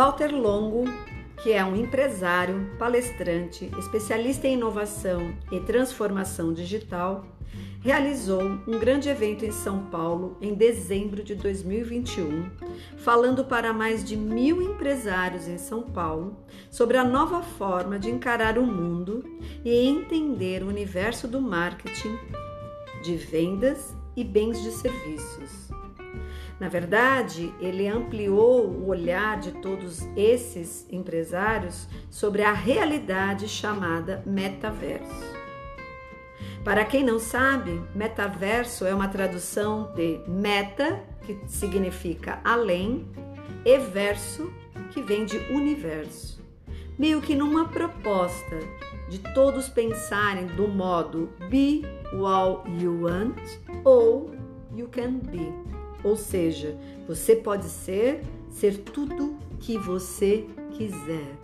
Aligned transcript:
Walter 0.00 0.34
Longo, 0.34 0.84
que 1.42 1.52
é 1.52 1.62
um 1.62 1.76
empresário, 1.76 2.70
palestrante, 2.78 3.70
especialista 3.78 4.48
em 4.48 4.54
inovação 4.54 5.34
e 5.52 5.60
transformação 5.60 6.54
digital, 6.54 7.26
realizou 7.82 8.40
um 8.66 8.78
grande 8.78 9.10
evento 9.10 9.44
em 9.44 9.52
São 9.52 9.90
Paulo 9.90 10.38
em 10.40 10.54
dezembro 10.54 11.22
de 11.22 11.34
2021, 11.34 12.48
falando 12.96 13.44
para 13.44 13.74
mais 13.74 14.02
de 14.02 14.16
mil 14.16 14.62
empresários 14.62 15.46
em 15.46 15.58
São 15.58 15.82
Paulo 15.82 16.34
sobre 16.70 16.96
a 16.96 17.04
nova 17.04 17.42
forma 17.42 17.98
de 17.98 18.08
encarar 18.08 18.56
o 18.56 18.66
mundo 18.66 19.22
e 19.62 19.86
entender 19.86 20.62
o 20.62 20.68
universo 20.68 21.28
do 21.28 21.42
marketing, 21.42 22.18
de 23.04 23.16
vendas 23.16 23.94
e 24.16 24.24
bens 24.24 24.62
de 24.62 24.70
serviços. 24.70 25.79
Na 26.60 26.68
verdade, 26.68 27.54
ele 27.58 27.88
ampliou 27.88 28.66
o 28.66 28.88
olhar 28.88 29.40
de 29.40 29.50
todos 29.50 30.06
esses 30.14 30.86
empresários 30.92 31.88
sobre 32.10 32.42
a 32.42 32.52
realidade 32.52 33.48
chamada 33.48 34.22
metaverso. 34.26 35.40
Para 36.62 36.84
quem 36.84 37.02
não 37.02 37.18
sabe, 37.18 37.82
metaverso 37.94 38.84
é 38.84 38.94
uma 38.94 39.08
tradução 39.08 39.90
de 39.94 40.20
meta, 40.28 41.02
que 41.22 41.40
significa 41.46 42.38
além, 42.44 43.08
e 43.64 43.78
verso, 43.78 44.52
que 44.90 45.00
vem 45.00 45.24
de 45.24 45.38
universo. 45.50 46.44
Meio 46.98 47.22
que 47.22 47.34
numa 47.34 47.68
proposta 47.68 48.58
de 49.08 49.18
todos 49.32 49.70
pensarem 49.70 50.46
do 50.48 50.68
modo 50.68 51.30
be 51.48 51.82
what 52.12 52.70
you 52.78 53.04
want 53.04 53.40
ou 53.82 54.30
you 54.76 54.86
can 54.88 55.12
be. 55.14 55.79
Ou 56.02 56.16
seja, 56.16 56.76
você 57.06 57.36
pode 57.36 57.66
ser, 57.66 58.22
ser 58.50 58.78
tudo 58.78 59.36
que 59.58 59.76
você 59.76 60.46
quiser. 60.72 61.36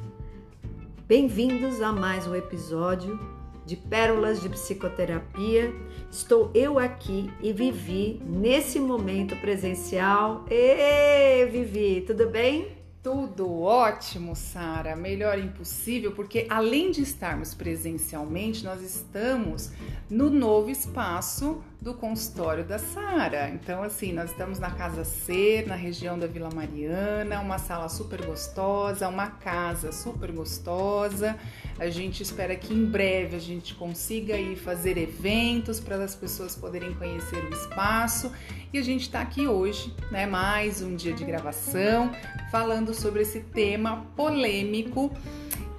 Bem-vindos 1.07 1.83
a 1.83 1.93
mais 1.93 2.27
um 2.27 2.35
episódio 2.35 3.21
de 3.67 3.77
Pérolas 3.77 4.41
de 4.41 4.49
Psicoterapia. 4.49 5.75
Estou 6.11 6.51
eu 6.55 6.79
aqui 6.79 7.31
e 7.43 7.53
Vivi 7.53 8.23
nesse 8.25 8.81
momento 8.81 9.37
presencial. 9.37 10.47
Ê, 10.49 11.47
Vivi, 11.53 12.03
tudo 12.07 12.31
bem? 12.31 12.77
Tudo 13.03 13.61
ótimo, 13.61 14.35
Sara. 14.35 14.97
Melhor 14.97 15.39
impossível, 15.39 16.13
porque 16.13 16.47
além 16.49 16.91
de 16.91 17.03
estarmos 17.03 17.55
presencialmente, 17.55 18.65
nós 18.65 18.81
estamos 18.81 19.71
no 20.09 20.31
novo 20.31 20.71
espaço 20.71 21.63
do 21.81 21.95
consultório 21.95 22.65
da 22.65 22.79
Sara. 22.79 23.51
Então, 23.51 23.83
assim, 23.83 24.13
nós 24.13 24.31
estamos 24.31 24.59
na 24.59 24.71
Casa 24.71 25.05
Ser, 25.05 25.67
na 25.67 25.75
região 25.75 26.19
da 26.19 26.27
Vila 26.27 26.51
Mariana, 26.53 27.41
uma 27.41 27.59
sala 27.59 27.89
super 27.89 28.25
gostosa, 28.25 29.09
uma 29.09 29.29
casa 29.29 29.93
super 29.93 30.33
gostosa. 30.33 31.37
A 31.79 31.89
gente 31.89 32.23
espera 32.23 32.57
que 32.57 32.73
em 32.73 32.85
breve 32.85 33.37
a 33.37 33.41
gente 33.41 33.75
consiga 33.75 34.37
ir 34.37 34.57
fazer 34.57 34.97
eventos 34.97 35.79
para 35.79 36.03
as 36.03 36.15
pessoas 36.15 36.57
poderem 36.57 36.95
conhecer 36.95 37.45
o 37.45 37.53
espaço. 37.53 38.33
E 38.73 38.79
a 38.79 38.83
gente 38.83 39.03
está 39.03 39.21
aqui 39.21 39.47
hoje, 39.47 39.95
né? 40.11 40.27
Mais 40.27 40.83
um 40.83 40.97
dia 40.97 41.13
de 41.13 41.25
gravação, 41.25 42.11
falando 42.51 42.95
sobre 42.95 43.23
esse 43.23 43.41
tema 43.41 44.07
polêmico 44.17 45.13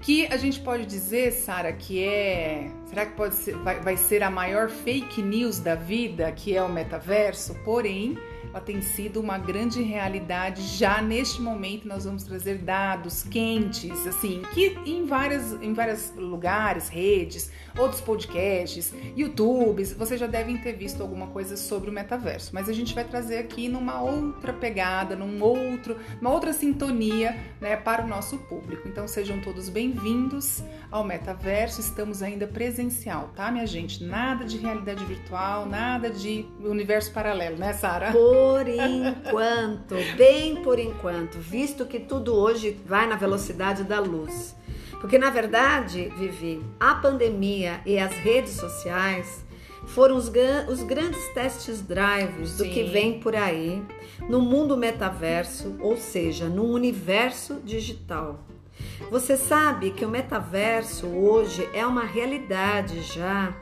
que 0.08 0.26
a 0.28 0.38
gente 0.38 0.62
pode 0.62 0.86
dizer, 0.86 1.34
Sara, 1.34 1.74
que 1.74 2.02
é. 2.02 2.72
Será 2.86 3.06
que 3.06 3.12
pode 3.12 3.36
ser, 3.36 3.58
vai, 3.58 3.82
vai 3.82 3.98
ser 3.98 4.24
a 4.24 4.32
maior 4.32 4.70
fake 4.70 5.22
news 5.22 5.60
da 5.60 5.76
vida, 5.76 6.32
que 6.32 6.56
é 6.56 6.64
o 6.64 6.70
metaverso? 6.70 7.54
Porém, 7.66 8.18
ela 8.50 8.62
tem 8.62 8.82
sido 8.82 9.20
uma 9.20 9.38
grande 9.38 9.82
realidade. 9.82 10.62
Já 10.62 11.02
neste 11.02 11.42
momento 11.42 11.86
nós 11.86 12.06
vamos 12.06 12.24
trazer 12.24 12.60
dados 12.60 13.24
quentes, 13.24 14.08
assim, 14.08 14.44
que 14.54 14.78
em 14.86 15.06
várias 15.06 15.52
em 15.62 15.74
vários 15.74 16.14
lugares, 16.16 16.88
redes, 16.88 17.52
outros 17.78 18.02
podcasts, 18.02 18.94
YouTubes, 19.16 19.94
vocês 19.94 20.20
já 20.20 20.28
devem 20.28 20.58
ter 20.58 20.74
visto 20.74 21.02
alguma 21.02 21.28
coisa 21.28 21.56
sobre 21.56 21.90
o 21.90 21.94
metaverso, 21.94 22.52
mas 22.54 22.68
a 22.68 22.74
gente 22.74 22.94
vai 22.94 23.04
trazer 23.04 23.38
aqui 23.38 23.70
numa 23.70 24.02
outra 24.02 24.52
pegada, 24.52 25.16
num 25.16 25.42
outro, 25.44 25.98
uma 26.20 26.32
outra 26.32 26.54
sintonia, 26.54 27.38
né, 27.62 27.76
para 27.76 28.04
o 28.04 28.08
nosso 28.08 28.38
público. 28.40 28.88
Então 28.88 29.08
sejam 29.08 29.40
todos 29.42 29.70
bem-vindos 29.70 30.64
ao 30.92 31.04
metaverso. 31.04 31.80
Estamos 31.80 32.24
ainda 32.24 32.48
presencial, 32.48 33.32
tá, 33.36 33.52
minha 33.52 33.68
gente? 33.68 34.04
Nada 34.04 34.44
de 34.44 34.58
realidade 34.58 35.06
virtual, 35.06 35.66
nada 35.66 36.10
de 36.10 36.46
universo 36.60 37.12
paralelo, 37.12 37.58
né, 37.58 37.74
Sara? 37.74 38.12
Por 38.12 38.68
enquanto, 38.68 39.96
bem 40.18 40.64
por 40.64 40.80
enquanto, 40.80 41.38
visto 41.40 41.86
que 41.86 42.00
tudo 42.00 42.34
hoje 42.34 42.80
vai 42.86 43.08
na 43.08 43.16
velocidade 43.16 43.84
da 43.84 44.00
luz. 44.00 44.57
Porque 45.00 45.18
na 45.18 45.30
verdade, 45.30 46.12
Vivi, 46.18 46.62
a 46.80 46.96
pandemia 46.96 47.82
e 47.86 47.98
as 47.98 48.12
redes 48.12 48.54
sociais 48.54 49.46
foram 49.88 50.18
os, 50.18 50.32
os 50.70 50.84
grandes 50.84 51.26
testes 51.34 51.82
drives 51.82 52.58
do 52.58 52.64
Sim. 52.64 52.72
que 52.72 52.84
vem 52.84 53.20
por 53.20 53.36
aí 53.36 53.82
no 54.28 54.42
mundo 54.42 54.76
metaverso, 54.76 55.76
ou 55.80 55.96
seja, 55.96 56.50
no 56.50 56.64
universo 56.64 57.62
digital. 57.64 58.44
Você 59.10 59.38
sabe 59.38 59.92
que 59.92 60.04
o 60.04 60.10
metaverso 60.10 61.08
hoje 61.08 61.68
é 61.74 61.86
uma 61.86 62.04
realidade 62.04 63.02
já 63.02 63.56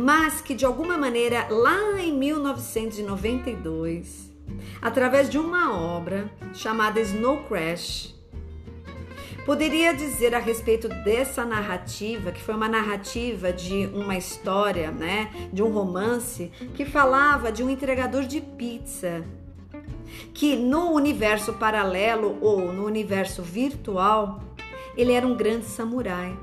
mas 0.00 0.40
que 0.40 0.54
de 0.54 0.64
alguma 0.64 0.96
maneira 0.96 1.48
lá 1.50 2.00
em 2.00 2.16
1992, 2.16 4.32
através 4.80 5.28
de 5.28 5.36
uma 5.38 5.76
obra 5.76 6.30
chamada 6.54 7.00
Snow 7.00 7.42
Crash, 7.48 8.14
poderia 9.48 9.94
dizer 9.94 10.34
a 10.34 10.38
respeito 10.38 10.88
dessa 10.88 11.42
narrativa, 11.42 12.30
que 12.30 12.42
foi 12.42 12.54
uma 12.54 12.68
narrativa 12.68 13.50
de 13.50 13.86
uma 13.86 14.14
história, 14.14 14.90
né, 14.90 15.32
de 15.50 15.62
um 15.62 15.72
romance 15.72 16.52
que 16.74 16.84
falava 16.84 17.50
de 17.50 17.64
um 17.64 17.70
entregador 17.70 18.24
de 18.24 18.42
pizza 18.42 19.24
que 20.34 20.54
no 20.54 20.92
universo 20.92 21.54
paralelo 21.54 22.36
ou 22.42 22.72
no 22.72 22.84
universo 22.84 23.42
virtual, 23.42 24.40
ele 24.96 25.12
era 25.12 25.26
um 25.26 25.34
grande 25.34 25.64
samurai. 25.64 26.38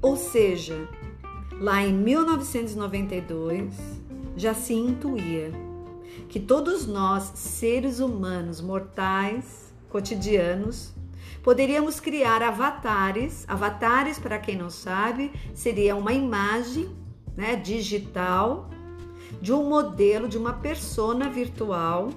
Ou 0.00 0.16
seja, 0.16 0.88
Lá 1.60 1.82
em 1.82 1.92
1992, 1.92 3.74
já 4.36 4.54
se 4.54 4.74
intuía 4.74 5.50
que 6.28 6.38
todos 6.38 6.86
nós, 6.86 7.32
seres 7.34 7.98
humanos 7.98 8.60
mortais, 8.60 9.74
cotidianos, 9.88 10.92
poderíamos 11.42 12.00
criar 12.00 12.42
avatares. 12.42 13.44
Avatares, 13.48 14.18
para 14.18 14.38
quem 14.38 14.56
não 14.56 14.70
sabe, 14.70 15.32
seria 15.54 15.96
uma 15.96 16.12
imagem 16.12 16.88
né, 17.36 17.56
digital 17.56 18.68
de 19.40 19.52
um 19.52 19.68
modelo 19.68 20.28
de 20.28 20.38
uma 20.38 20.54
persona 20.54 21.28
virtual 21.28 22.10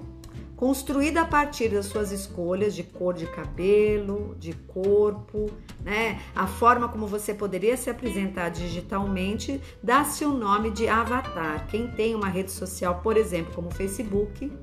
construída 0.62 1.22
a 1.22 1.26
partir 1.26 1.70
das 1.70 1.88
suas 1.88 2.12
escolhas 2.12 2.76
de 2.76 2.84
cor 2.84 3.16
de 3.16 3.26
cabelo, 3.26 4.36
de 4.38 4.54
corpo, 4.54 5.50
né? 5.84 6.22
A 6.36 6.46
forma 6.46 6.88
como 6.88 7.08
você 7.08 7.34
poderia 7.34 7.76
se 7.76 7.90
apresentar 7.90 8.50
digitalmente 8.50 9.60
dá-se 9.82 10.24
o 10.24 10.30
nome 10.30 10.70
de 10.70 10.88
avatar. 10.88 11.66
Quem 11.66 11.88
tem 11.88 12.14
uma 12.14 12.28
rede 12.28 12.52
social, 12.52 13.00
por 13.02 13.18
exemplo, 13.18 13.52
como 13.56 13.70
o 13.70 13.74
Facebook, 13.74 14.54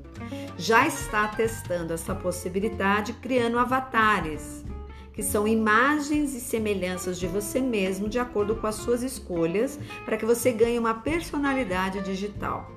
já 0.56 0.86
está 0.86 1.26
testando 1.26 1.92
essa 1.92 2.14
possibilidade 2.14 3.14
criando 3.14 3.58
avatares, 3.58 4.64
que 5.12 5.22
são 5.24 5.48
imagens 5.48 6.32
e 6.32 6.40
semelhanças 6.40 7.18
de 7.18 7.26
você 7.26 7.60
mesmo 7.60 8.08
de 8.08 8.20
acordo 8.20 8.54
com 8.54 8.68
as 8.68 8.76
suas 8.76 9.02
escolhas, 9.02 9.80
para 10.04 10.16
que 10.16 10.24
você 10.24 10.52
ganhe 10.52 10.78
uma 10.78 10.94
personalidade 10.94 12.00
digital. 12.04 12.70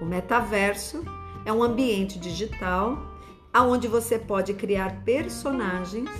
O 0.00 0.06
metaverso 0.06 1.04
é 1.44 1.52
um 1.52 1.62
ambiente 1.62 2.18
digital 2.18 3.10
aonde 3.52 3.86
você 3.86 4.18
pode 4.18 4.54
criar 4.54 5.02
personagens 5.04 6.10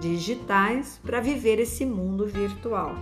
digitais 0.00 1.00
para 1.04 1.20
viver 1.20 1.58
esse 1.58 1.84
mundo 1.84 2.26
virtual. 2.26 2.94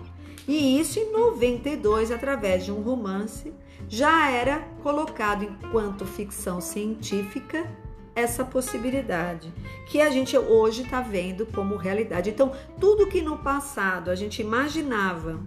E 0.49 0.79
isso 0.79 0.99
em 0.99 1.13
92 1.13 2.11
através 2.11 2.65
de 2.65 2.73
um 2.73 2.81
romance 2.81 3.53
já 3.89 4.31
era 4.31 4.61
colocado 4.83 5.45
enquanto 5.45 6.05
ficção 6.05 6.61
científica 6.61 7.67
essa 8.15 8.45
possibilidade 8.45 9.53
que 9.87 10.01
a 10.01 10.11
gente 10.11 10.37
hoje 10.39 10.83
está 10.83 11.03
vendo 11.03 11.45
como 11.47 11.77
realidade. 11.77 12.31
Então, 12.31 12.53
tudo 12.81 13.09
que 13.09 13.21
no 13.21 13.39
passado 13.39 14.11
a 14.11 14.15
gente 14.15 14.41
imaginava 14.41 15.39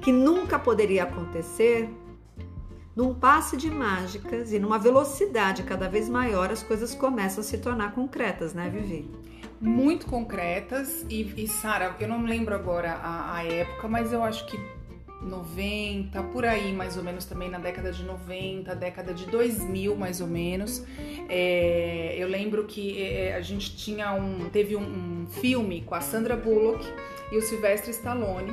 que 0.00 0.12
nunca 0.12 0.58
poderia 0.58 1.02
acontecer, 1.02 1.90
num 2.98 3.14
passe 3.14 3.56
de 3.56 3.70
mágicas 3.70 4.52
e 4.52 4.58
numa 4.58 4.76
velocidade 4.76 5.62
cada 5.62 5.88
vez 5.88 6.08
maior, 6.08 6.50
as 6.50 6.64
coisas 6.64 6.96
começam 6.96 7.42
a 7.42 7.44
se 7.44 7.56
tornar 7.58 7.94
concretas, 7.94 8.52
né, 8.52 8.68
Vivi? 8.68 9.08
Muito 9.60 10.04
concretas. 10.04 11.06
E, 11.08 11.22
e 11.36 11.46
Sara, 11.46 11.94
eu 12.00 12.08
não 12.08 12.24
lembro 12.24 12.56
agora 12.56 12.94
a, 12.94 13.36
a 13.36 13.44
época, 13.44 13.86
mas 13.86 14.12
eu 14.12 14.24
acho 14.24 14.44
que 14.46 14.58
90, 15.22 16.20
por 16.24 16.44
aí 16.44 16.72
mais 16.72 16.96
ou 16.96 17.04
menos 17.04 17.24
também 17.24 17.48
na 17.48 17.58
década 17.58 17.92
de 17.92 18.02
90, 18.02 18.74
década 18.74 19.14
de 19.14 19.26
2000 19.26 19.94
mais 19.94 20.20
ou 20.20 20.26
menos. 20.26 20.84
É, 21.28 22.16
eu 22.18 22.26
lembro 22.26 22.64
que 22.64 23.00
é, 23.00 23.36
a 23.36 23.40
gente 23.40 23.76
tinha 23.76 24.12
um, 24.12 24.50
teve 24.50 24.74
um, 24.74 25.22
um 25.22 25.26
filme 25.28 25.82
com 25.82 25.94
a 25.94 26.00
Sandra 26.00 26.36
Bullock 26.36 26.84
e 27.30 27.36
o 27.36 27.42
Sylvester 27.42 27.90
Stallone 27.90 28.52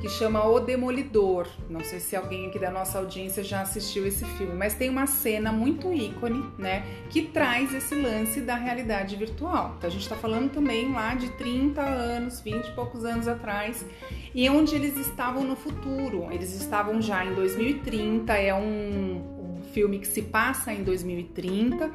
que 0.00 0.08
chama 0.08 0.46
O 0.46 0.60
Demolidor. 0.60 1.46
Não 1.68 1.80
sei 1.82 2.00
se 2.00 2.14
alguém 2.14 2.46
aqui 2.46 2.58
da 2.58 2.70
nossa 2.70 2.98
audiência 2.98 3.42
já 3.42 3.62
assistiu 3.62 4.06
esse 4.06 4.24
filme, 4.24 4.54
mas 4.54 4.74
tem 4.74 4.90
uma 4.90 5.06
cena 5.06 5.52
muito 5.52 5.92
ícone, 5.92 6.44
né, 6.58 6.84
que 7.10 7.22
traz 7.22 7.74
esse 7.74 7.94
lance 7.94 8.40
da 8.40 8.56
realidade 8.56 9.16
virtual. 9.16 9.74
Então 9.78 9.88
a 9.88 9.92
gente 9.92 10.02
está 10.02 10.16
falando 10.16 10.50
também 10.50 10.92
lá 10.92 11.14
de 11.14 11.30
30 11.32 11.80
anos, 11.80 12.40
20 12.40 12.66
e 12.66 12.72
poucos 12.72 13.04
anos 13.04 13.26
atrás, 13.26 13.86
e 14.34 14.48
onde 14.50 14.74
eles 14.74 14.96
estavam 14.96 15.44
no 15.44 15.56
futuro. 15.56 16.28
Eles 16.30 16.54
estavam 16.54 17.00
já 17.00 17.24
em 17.24 17.34
2030, 17.34 18.32
é 18.34 18.54
um, 18.54 19.35
um 19.35 19.35
filme 19.76 19.98
que 19.98 20.06
se 20.06 20.22
passa 20.22 20.72
em 20.72 20.82
2030 20.82 21.90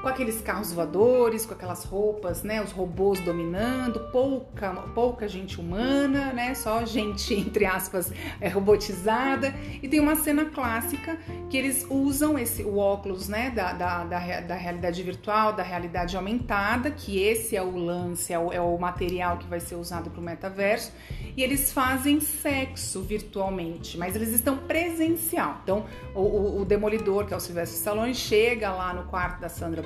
com 0.00 0.08
aqueles 0.08 0.40
carros 0.40 0.72
voadores, 0.72 1.44
com 1.44 1.54
aquelas 1.54 1.84
roupas, 1.84 2.42
né, 2.42 2.62
os 2.62 2.70
robôs 2.70 3.18
dominando, 3.20 3.98
pouca, 4.12 4.72
pouca 4.94 5.26
gente 5.26 5.60
humana, 5.60 6.32
né, 6.32 6.54
só 6.54 6.84
gente 6.84 7.34
entre 7.34 7.64
aspas 7.64 8.12
é, 8.40 8.48
robotizada. 8.48 9.54
E 9.82 9.88
tem 9.88 10.00
uma 10.00 10.14
cena 10.14 10.44
clássica 10.44 11.18
que 11.50 11.56
eles 11.56 11.86
usam 11.90 12.38
esse 12.38 12.62
o 12.62 12.78
óculos, 12.78 13.28
né, 13.28 13.50
da, 13.50 13.72
da, 13.72 14.04
da, 14.04 14.40
da 14.40 14.54
realidade 14.54 15.02
virtual, 15.02 15.52
da 15.52 15.62
realidade 15.62 16.16
aumentada, 16.16 16.90
que 16.90 17.20
esse 17.20 17.56
é 17.56 17.62
o 17.62 17.76
lance, 17.76 18.32
é 18.32 18.38
o, 18.38 18.52
é 18.52 18.60
o 18.60 18.78
material 18.78 19.38
que 19.38 19.46
vai 19.46 19.60
ser 19.60 19.74
usado 19.74 20.10
para 20.10 20.20
o 20.20 20.24
metaverso. 20.24 20.92
E 21.36 21.42
eles 21.42 21.72
fazem 21.72 22.20
sexo 22.20 23.02
virtualmente, 23.02 23.98
mas 23.98 24.14
eles 24.16 24.30
estão 24.30 24.56
presencial. 24.56 25.60
Então, 25.62 25.84
o, 26.14 26.20
o, 26.20 26.60
o 26.62 26.64
Demolidor, 26.64 27.25
que 27.26 27.34
é 27.34 27.36
o 27.36 27.40
Silvestre 27.40 27.78
Stallone, 27.78 28.14
chega 28.14 28.72
lá 28.72 28.94
no 28.94 29.04
quarto 29.04 29.40
da 29.40 29.48
Sandra 29.48 29.82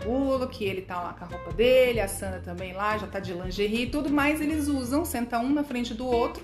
que 0.51 0.65
ele 0.65 0.83
tá 0.83 1.01
lá 1.01 1.15
com 1.15 1.25
a 1.25 1.29
roupa 1.29 1.53
dele, 1.53 2.01
a 2.01 2.09
Sandra 2.09 2.41
também 2.41 2.73
lá, 2.73 2.99
já 2.99 3.07
tá 3.07 3.19
de 3.19 3.33
lingerie 3.33 3.85
e 3.85 3.87
tudo, 3.91 4.11
mas 4.11 4.41
eles 4.41 4.69
usam, 4.69 5.05
senta 5.05 5.39
um 5.39 5.53
na 5.53 5.65
frente 5.65 5.95
do 5.95 6.07
outro, 6.07 6.43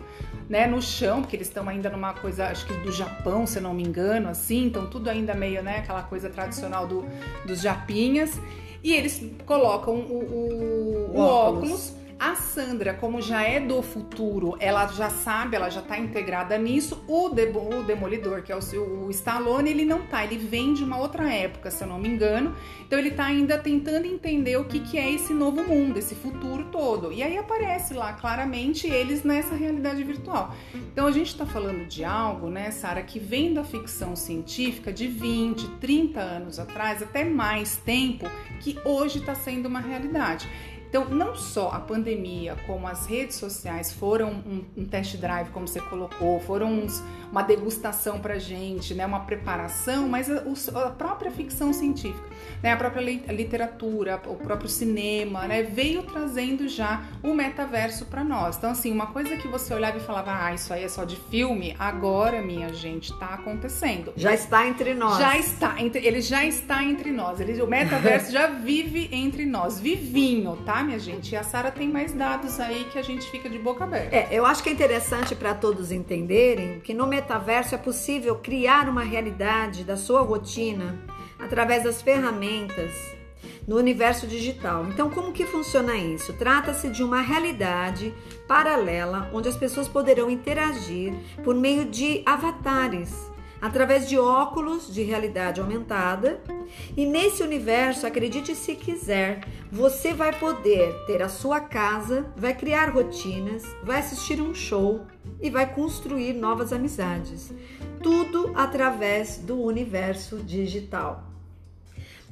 né, 0.48 0.66
no 0.66 0.80
chão, 0.80 1.20
porque 1.20 1.36
eles 1.36 1.48
estão 1.48 1.68
ainda 1.68 1.90
numa 1.90 2.14
coisa, 2.14 2.46
acho 2.46 2.66
que 2.66 2.74
do 2.74 2.90
Japão, 2.90 3.46
se 3.46 3.58
eu 3.58 3.62
não 3.62 3.74
me 3.74 3.82
engano, 3.82 4.28
assim, 4.28 4.64
então 4.66 4.86
tudo 4.86 5.10
ainda 5.10 5.34
meio, 5.34 5.62
né, 5.62 5.78
aquela 5.78 6.02
coisa 6.02 6.30
tradicional 6.30 6.86
do, 6.86 7.04
dos 7.44 7.60
japinhas, 7.60 8.40
e 8.82 8.92
eles 8.92 9.22
colocam 9.44 9.94
o, 9.94 11.10
o, 11.10 11.10
o 11.14 11.18
óculos. 11.18 11.70
óculos 11.70 12.05
a 12.18 12.34
Sandra, 12.34 12.94
como 12.94 13.20
já 13.20 13.42
é 13.42 13.60
do 13.60 13.82
futuro, 13.82 14.56
ela 14.58 14.86
já 14.86 15.10
sabe, 15.10 15.54
ela 15.54 15.68
já 15.68 15.82
tá 15.82 15.98
integrada 15.98 16.56
nisso. 16.56 17.04
O, 17.06 17.26
o 17.26 17.82
Demolidor, 17.82 18.42
que 18.42 18.50
é 18.50 18.56
o, 18.56 19.06
o 19.06 19.10
Stallone, 19.10 19.70
ele 19.70 19.84
não 19.84 20.02
tá, 20.06 20.24
ele 20.24 20.38
vem 20.38 20.72
de 20.72 20.82
uma 20.82 20.98
outra 20.98 21.30
época, 21.30 21.70
se 21.70 21.84
eu 21.84 21.88
não 21.88 21.98
me 21.98 22.08
engano. 22.08 22.56
Então 22.86 22.98
ele 22.98 23.10
tá 23.10 23.26
ainda 23.26 23.58
tentando 23.58 24.06
entender 24.06 24.56
o 24.56 24.64
que, 24.64 24.80
que 24.80 24.96
é 24.98 25.12
esse 25.12 25.34
novo 25.34 25.62
mundo, 25.62 25.98
esse 25.98 26.14
futuro 26.14 26.64
todo. 26.72 27.12
E 27.12 27.22
aí 27.22 27.36
aparece 27.36 27.92
lá 27.92 28.14
claramente 28.14 28.86
eles 28.86 29.22
nessa 29.22 29.54
realidade 29.54 30.02
virtual. 30.02 30.54
Então 30.74 31.06
a 31.06 31.12
gente 31.12 31.36
tá 31.36 31.44
falando 31.44 31.86
de 31.86 32.02
algo, 32.02 32.48
né, 32.48 32.70
Sara, 32.70 33.02
que 33.02 33.18
vem 33.18 33.52
da 33.52 33.62
ficção 33.62 34.16
científica 34.16 34.90
de 34.90 35.06
20, 35.06 35.68
30 35.80 36.20
anos 36.20 36.58
atrás, 36.58 37.02
até 37.02 37.24
mais 37.24 37.76
tempo, 37.76 38.26
que 38.60 38.78
hoje 38.84 39.18
está 39.18 39.34
sendo 39.34 39.66
uma 39.66 39.80
realidade. 39.80 40.48
Então, 40.88 41.04
não 41.06 41.34
só 41.34 41.70
a 41.70 41.80
pandemia, 41.80 42.56
como 42.66 42.86
as 42.86 43.06
redes 43.06 43.36
sociais 43.36 43.92
foram 43.92 44.30
um, 44.30 44.64
um 44.76 44.84
test 44.84 45.16
drive, 45.16 45.50
como 45.50 45.66
você 45.66 45.80
colocou, 45.80 46.40
foram 46.40 46.72
uns, 46.72 47.02
uma 47.36 47.42
degustação 47.42 48.18
para 48.18 48.38
gente, 48.38 48.94
né, 48.94 49.04
uma 49.04 49.20
preparação, 49.20 50.08
mas 50.08 50.30
a, 50.30 50.42
a 50.86 50.90
própria 50.90 51.30
ficção 51.30 51.70
científica, 51.70 52.26
né, 52.62 52.72
a 52.72 52.76
própria 52.78 53.02
literatura, 53.30 54.18
o 54.26 54.36
próprio 54.36 54.70
cinema, 54.70 55.46
né, 55.46 55.62
veio 55.62 56.02
trazendo 56.02 56.66
já 56.66 57.04
o 57.22 57.34
metaverso 57.34 58.06
para 58.06 58.24
nós. 58.24 58.56
Então, 58.56 58.70
assim, 58.70 58.90
uma 58.90 59.08
coisa 59.08 59.36
que 59.36 59.46
você 59.48 59.74
olhava 59.74 59.98
e 59.98 60.00
falava, 60.00 60.46
ah, 60.46 60.54
isso 60.54 60.72
aí 60.72 60.82
é 60.82 60.88
só 60.88 61.04
de 61.04 61.16
filme, 61.16 61.76
agora, 61.78 62.40
minha 62.40 62.72
gente, 62.72 63.12
está 63.12 63.34
acontecendo. 63.34 64.14
Já 64.16 64.32
está 64.32 64.66
entre 64.66 64.94
nós. 64.94 65.18
Já 65.18 65.36
está, 65.36 65.78
entre, 65.78 66.06
ele 66.06 66.22
já 66.22 66.42
está 66.42 66.82
entre 66.82 67.12
nós. 67.12 67.38
Ele, 67.38 67.60
o 67.60 67.66
metaverso 67.66 68.32
já 68.32 68.46
vive 68.46 69.10
entre 69.12 69.44
nós, 69.44 69.78
vivinho, 69.78 70.56
tá? 70.64 70.82
minha 70.82 70.98
gente? 70.98 71.32
E 71.32 71.36
a 71.36 71.42
Sara 71.42 71.70
tem 71.70 71.86
mais 71.86 72.14
dados 72.14 72.58
aí 72.58 72.84
que 72.90 72.98
a 72.98 73.02
gente 73.02 73.30
fica 73.30 73.46
de 73.46 73.58
boca 73.58 73.84
aberta. 73.84 74.16
É, 74.16 74.28
eu 74.30 74.46
acho 74.46 74.62
que 74.62 74.70
é 74.70 74.72
interessante 74.72 75.34
para 75.34 75.52
todos 75.52 75.92
entenderem 75.92 76.80
que 76.80 76.94
no 76.94 77.06
metaverso 77.06 77.25
é 77.74 77.78
possível 77.78 78.36
criar 78.36 78.88
uma 78.88 79.02
realidade 79.02 79.84
da 79.84 79.96
sua 79.96 80.22
rotina 80.22 80.98
através 81.38 81.84
das 81.84 82.00
ferramentas 82.00 82.92
no 83.66 83.76
universo 83.76 84.26
digital. 84.26 84.86
Então, 84.86 85.10
como 85.10 85.32
que 85.32 85.44
funciona 85.44 85.96
isso? 85.96 86.32
Trata-se 86.32 86.88
de 86.88 87.02
uma 87.02 87.20
realidade 87.20 88.14
paralela 88.46 89.28
onde 89.32 89.48
as 89.48 89.56
pessoas 89.56 89.88
poderão 89.88 90.30
interagir 90.30 91.12
por 91.44 91.54
meio 91.54 91.84
de 91.84 92.22
avatares 92.24 93.35
através 93.66 94.08
de 94.08 94.16
óculos 94.16 94.92
de 94.94 95.02
realidade 95.02 95.60
aumentada. 95.60 96.40
E 96.96 97.04
nesse 97.04 97.42
universo, 97.42 98.06
acredite 98.06 98.54
se 98.54 98.76
quiser, 98.76 99.40
você 99.70 100.14
vai 100.14 100.32
poder 100.32 100.94
ter 101.06 101.20
a 101.20 101.28
sua 101.28 101.60
casa, 101.60 102.32
vai 102.36 102.54
criar 102.54 102.90
rotinas, 102.90 103.64
vai 103.82 103.98
assistir 103.98 104.40
um 104.40 104.54
show 104.54 105.04
e 105.40 105.50
vai 105.50 105.66
construir 105.74 106.32
novas 106.32 106.72
amizades. 106.72 107.52
Tudo 108.00 108.52
através 108.54 109.38
do 109.38 109.60
universo 109.60 110.36
digital. 110.36 111.24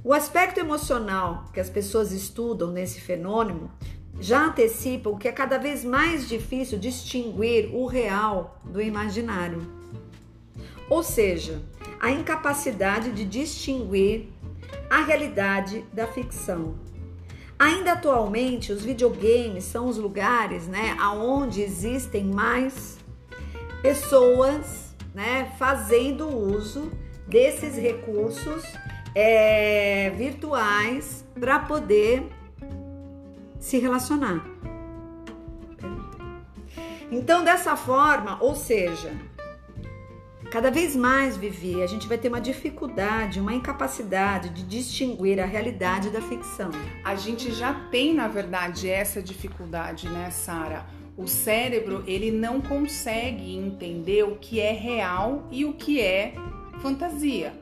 O 0.05 0.13
aspecto 0.13 0.61
emocional 0.61 1.47
que 1.53 1.59
as 1.59 1.69
pessoas 1.69 2.13
estudam 2.13 2.71
nesse 2.71 3.01
fenômeno 3.01 3.73
já 4.21 4.47
antecipam 4.47 5.19
que 5.19 5.27
é 5.27 5.33
cada 5.33 5.59
vez 5.59 5.85
mais 5.85 6.29
difícil 6.29 6.79
distinguir 6.79 7.75
o 7.75 7.87
real 7.87 8.61
do 8.65 8.81
imaginário 8.81 9.84
ou 10.89 11.03
seja, 11.03 11.63
a 12.01 12.11
incapacidade 12.11 13.13
de 13.13 13.25
distinguir 13.25 14.29
a 14.91 15.03
realidade 15.03 15.85
da 15.93 16.07
ficção. 16.07 16.75
Ainda 17.59 17.93
atualmente, 17.93 18.73
os 18.73 18.85
videogames 18.85 19.65
são 19.65 19.89
os 19.89 19.97
lugares, 19.97 20.67
né, 20.67 20.97
aonde 21.01 21.63
existem 21.63 22.25
mais 22.25 22.99
pessoas, 23.81 24.95
né, 25.15 25.53
fazendo 25.59 26.29
uso 26.29 26.91
desses 27.27 27.77
recursos 27.77 28.65
é, 29.15 30.11
virtuais 30.11 31.25
para 31.39 31.61
poder 31.61 32.29
se 33.59 33.79
relacionar. 33.79 34.45
Então, 37.11 37.45
dessa 37.45 37.77
forma, 37.77 38.37
ou 38.41 38.55
seja, 38.55 39.13
Cada 40.55 40.71
vez 40.71 40.95
mais, 40.95 41.37
Vivi, 41.37 41.83
a 41.83 41.87
gente 41.89 42.07
vai 42.07 42.17
ter 42.17 42.29
uma 42.29 42.41
dificuldade, 42.41 43.41
uma 43.41 43.53
incapacidade 43.53 44.51
de 44.51 44.63
distinguir 44.63 45.41
a 45.41 45.45
realidade 45.45 46.11
da 46.11 46.21
ficção. 46.21 46.71
A 47.03 47.17
gente 47.17 47.51
já 47.51 47.75
tem, 47.91 48.15
na 48.15 48.29
verdade, 48.29 48.89
essa 48.89 49.21
dificuldade, 49.21 50.09
né, 50.09 50.31
Sara? 50.31 50.87
O 51.17 51.27
cérebro, 51.27 52.05
ele 52.07 52.31
não 52.31 52.61
consegue 52.61 53.53
entender 53.53 54.23
o 54.23 54.37
que 54.37 54.61
é 54.61 54.71
real 54.71 55.49
e 55.51 55.65
o 55.65 55.73
que 55.73 56.01
é 56.01 56.35
fantasia. 56.81 57.53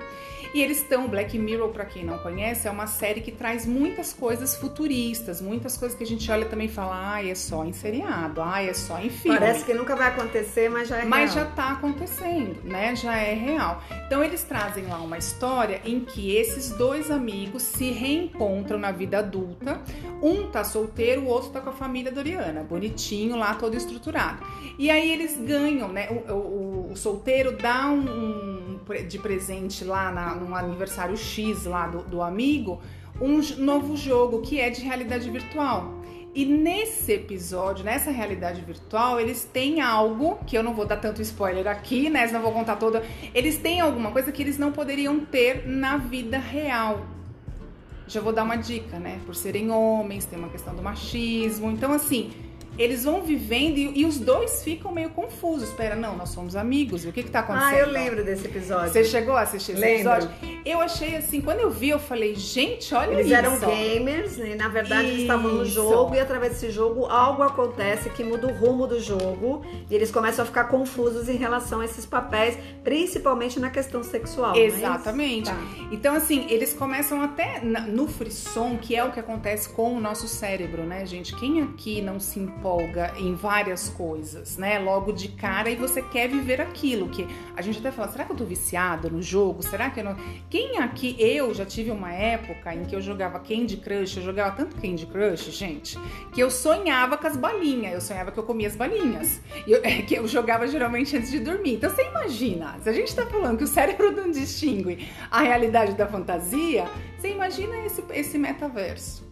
E 0.54 0.62
eles 0.62 0.78
estão, 0.78 1.08
Black 1.08 1.38
Mirror, 1.38 1.68
para 1.68 1.84
quem 1.84 2.04
não 2.04 2.18
conhece, 2.18 2.66
é 2.66 2.70
uma 2.70 2.86
série 2.86 3.20
que 3.20 3.30
traz 3.30 3.66
muitas 3.66 4.12
coisas 4.12 4.56
futuristas, 4.56 5.40
muitas 5.40 5.76
coisas 5.76 5.96
que 5.96 6.04
a 6.04 6.06
gente 6.06 6.30
olha 6.30 6.46
também 6.46 6.66
e 6.66 6.70
fala, 6.70 7.14
ah, 7.14 7.24
é 7.24 7.34
só 7.34 7.64
em 7.64 7.72
seriado, 7.72 8.40
ah, 8.42 8.62
é 8.62 8.72
só 8.72 8.98
em 8.98 9.10
filme. 9.10 9.38
Parece 9.38 9.64
que 9.64 9.74
nunca 9.74 9.94
vai 9.94 10.08
acontecer, 10.08 10.68
mas 10.70 10.88
já 10.88 10.98
é 10.98 11.04
mas 11.04 11.34
real. 11.34 11.46
Mas 11.46 11.54
já 11.56 11.56
tá 11.56 11.72
acontecendo, 11.72 12.62
né? 12.64 12.96
Já 12.96 13.16
é 13.16 13.34
real. 13.34 13.82
Então 14.06 14.24
eles 14.24 14.42
trazem 14.44 14.86
lá 14.86 14.98
uma 15.00 15.18
história 15.18 15.80
em 15.84 16.00
que 16.00 16.34
esses 16.34 16.70
dois 16.70 17.10
amigos 17.10 17.62
se 17.62 17.90
reencontram 17.90 18.78
na 18.78 18.90
vida 18.90 19.18
adulta. 19.18 19.80
Um 20.22 20.50
tá 20.50 20.64
solteiro, 20.64 21.22
o 21.22 21.26
outro 21.26 21.50
tá 21.50 21.60
com 21.60 21.70
a 21.70 21.72
família 21.72 22.10
Doriana, 22.10 22.62
bonitinho 22.62 23.36
lá, 23.36 23.54
todo 23.54 23.76
estruturado. 23.76 24.44
E 24.78 24.90
aí 24.90 25.10
eles 25.10 25.36
ganham, 25.36 25.88
né? 25.88 26.08
O, 26.10 26.32
o, 26.32 26.92
o 26.92 26.96
solteiro 26.96 27.56
dá 27.56 27.88
um, 27.88 28.00
um, 28.00 28.78
de 29.06 29.18
presente 29.18 29.84
lá 29.84 30.10
na, 30.10 30.37
num 30.38 30.54
aniversário 30.54 31.16
X 31.16 31.64
lá 31.64 31.86
do, 31.86 32.02
do 32.02 32.22
amigo 32.22 32.80
um 33.20 33.40
novo 33.58 33.96
jogo 33.96 34.42
que 34.42 34.60
é 34.60 34.70
de 34.70 34.80
realidade 34.80 35.28
virtual. 35.30 35.98
E 36.34 36.44
nesse 36.44 37.12
episódio, 37.12 37.84
nessa 37.84 38.10
realidade 38.10 38.60
virtual, 38.60 39.18
eles 39.18 39.44
têm 39.44 39.80
algo 39.80 40.38
que 40.46 40.56
eu 40.56 40.62
não 40.62 40.74
vou 40.74 40.86
dar 40.86 40.98
tanto 40.98 41.20
spoiler 41.22 41.66
aqui, 41.66 42.08
né? 42.08 42.30
Não 42.30 42.40
vou 42.40 42.52
contar 42.52 42.76
toda. 42.76 43.02
Eles 43.34 43.58
têm 43.58 43.80
alguma 43.80 44.12
coisa 44.12 44.30
que 44.30 44.42
eles 44.42 44.58
não 44.58 44.70
poderiam 44.70 45.18
ter 45.20 45.66
na 45.66 45.96
vida 45.96 46.38
real. 46.38 47.06
Já 48.06 48.20
vou 48.20 48.32
dar 48.32 48.44
uma 48.44 48.56
dica, 48.56 48.98
né? 48.98 49.20
Por 49.26 49.34
serem 49.34 49.70
homens, 49.70 50.26
tem 50.26 50.38
uma 50.38 50.48
questão 50.48 50.74
do 50.76 50.82
machismo. 50.82 51.70
Então, 51.70 51.92
assim, 51.92 52.30
eles 52.78 53.04
vão 53.04 53.22
vivendo 53.22 53.76
e, 53.76 54.00
e, 54.00 54.06
os 54.06 54.18
dois 54.18 54.62
ficam 54.62 54.92
meio 54.92 55.10
confusos. 55.10 55.68
Espera, 55.70 55.96
não, 55.96 56.16
nós 56.16 56.28
somos 56.28 56.54
amigos. 56.54 57.04
O 57.04 57.12
que 57.12 57.24
que 57.24 57.30
tá 57.30 57.40
acontecendo? 57.40 57.74
Ah, 57.74 57.78
eu 57.80 57.90
lembro 57.90 58.24
desse 58.24 58.46
episódio. 58.46 58.92
Você 58.92 59.04
chegou 59.04 59.34
a 59.34 59.40
assistir 59.40 59.72
esse 59.72 59.80
lembro. 59.80 60.12
episódio? 60.12 60.30
Eu 60.64 60.80
achei 60.80 61.16
assim, 61.16 61.40
quando 61.40 61.58
eu 61.60 61.70
vi, 61.70 61.88
eu 61.88 61.98
falei, 61.98 62.36
gente, 62.36 62.94
olha 62.94 63.12
eles 63.12 63.26
isso. 63.26 63.34
Eles 63.34 63.44
eram 63.44 63.58
gamers, 63.58 64.38
e 64.38 64.54
na 64.54 64.68
verdade 64.68 65.02
isso. 65.02 65.10
eles 65.10 65.22
estavam 65.22 65.52
no 65.52 65.64
jogo 65.64 66.14
e 66.14 66.20
através 66.20 66.52
desse 66.52 66.70
jogo 66.70 67.06
algo 67.06 67.42
acontece 67.42 68.10
que 68.10 68.22
muda 68.22 68.46
o 68.46 68.52
rumo 68.52 68.86
do 68.86 69.00
jogo 69.00 69.64
e 69.90 69.94
eles 69.94 70.10
começam 70.10 70.44
a 70.44 70.46
ficar 70.46 70.64
confusos 70.64 71.28
em 71.28 71.36
relação 71.36 71.80
a 71.80 71.84
esses 71.84 72.06
papéis, 72.06 72.56
principalmente 72.84 73.58
na 73.58 73.70
questão 73.70 74.04
sexual. 74.04 74.54
É 74.54 74.60
Exatamente. 74.60 75.50
É 75.50 75.52
tá. 75.52 75.58
Então, 75.90 76.14
assim, 76.14 76.46
eles 76.48 76.74
começam 76.74 77.20
até 77.22 77.60
no 77.60 78.06
frisson, 78.06 78.76
que 78.76 78.94
é 78.94 79.02
o 79.02 79.10
que 79.10 79.18
acontece 79.18 79.68
com 79.68 79.94
o 79.94 80.00
nosso 80.00 80.28
cérebro, 80.28 80.84
né, 80.84 81.04
gente? 81.04 81.34
Quem 81.34 81.62
aqui 81.62 82.00
não 82.00 82.20
se 82.20 82.38
importa 82.38 82.67
empolga 82.68 83.14
em 83.16 83.34
várias 83.34 83.88
coisas, 83.88 84.58
né? 84.58 84.78
Logo 84.78 85.10
de 85.12 85.28
cara 85.28 85.70
e 85.70 85.76
você 85.76 86.02
quer 86.02 86.28
viver 86.28 86.60
aquilo 86.60 87.08
que 87.08 87.26
a 87.56 87.62
gente 87.62 87.78
até 87.78 87.90
fala, 87.90 88.08
será 88.08 88.24
que 88.24 88.32
eu 88.32 88.36
tô 88.36 88.44
viciado 88.44 89.10
no 89.10 89.22
jogo? 89.22 89.62
Será 89.62 89.88
que 89.88 90.00
eu 90.00 90.04
não 90.04 90.16
Quem 90.50 90.78
aqui 90.78 91.16
eu 91.18 91.54
já 91.54 91.64
tive 91.64 91.90
uma 91.90 92.12
época 92.12 92.74
em 92.74 92.84
que 92.84 92.94
eu 92.94 93.00
jogava 93.00 93.40
Candy 93.40 93.78
Crush, 93.78 94.18
eu 94.18 94.22
jogava 94.22 94.54
tanto 94.54 94.76
Candy 94.76 95.06
Crush, 95.06 95.50
gente, 95.50 95.98
que 96.34 96.40
eu 96.40 96.50
sonhava 96.50 97.16
com 97.16 97.26
as 97.26 97.36
balinhas, 97.36 97.94
eu 97.94 98.00
sonhava 98.00 98.30
que 98.30 98.38
eu 98.38 98.44
comia 98.44 98.68
as 98.68 98.76
balinhas. 98.76 99.40
Eu, 99.66 99.80
que 100.06 100.14
eu 100.14 100.28
jogava 100.28 100.66
geralmente 100.66 101.16
antes 101.16 101.30
de 101.30 101.40
dormir. 101.40 101.74
Então 101.74 101.88
você 101.88 102.02
imagina, 102.02 102.78
se 102.82 102.88
a 102.88 102.92
gente 102.92 103.14
tá 103.14 103.24
falando 103.26 103.56
que 103.56 103.64
o 103.64 103.68
cérebro 103.68 104.12
não 104.12 104.30
distingue 104.30 105.08
a 105.30 105.40
realidade 105.40 105.94
da 105.94 106.06
fantasia, 106.06 106.86
você 107.16 107.30
imagina 107.30 107.76
esse, 107.86 108.04
esse 108.12 108.36
metaverso. 108.36 109.27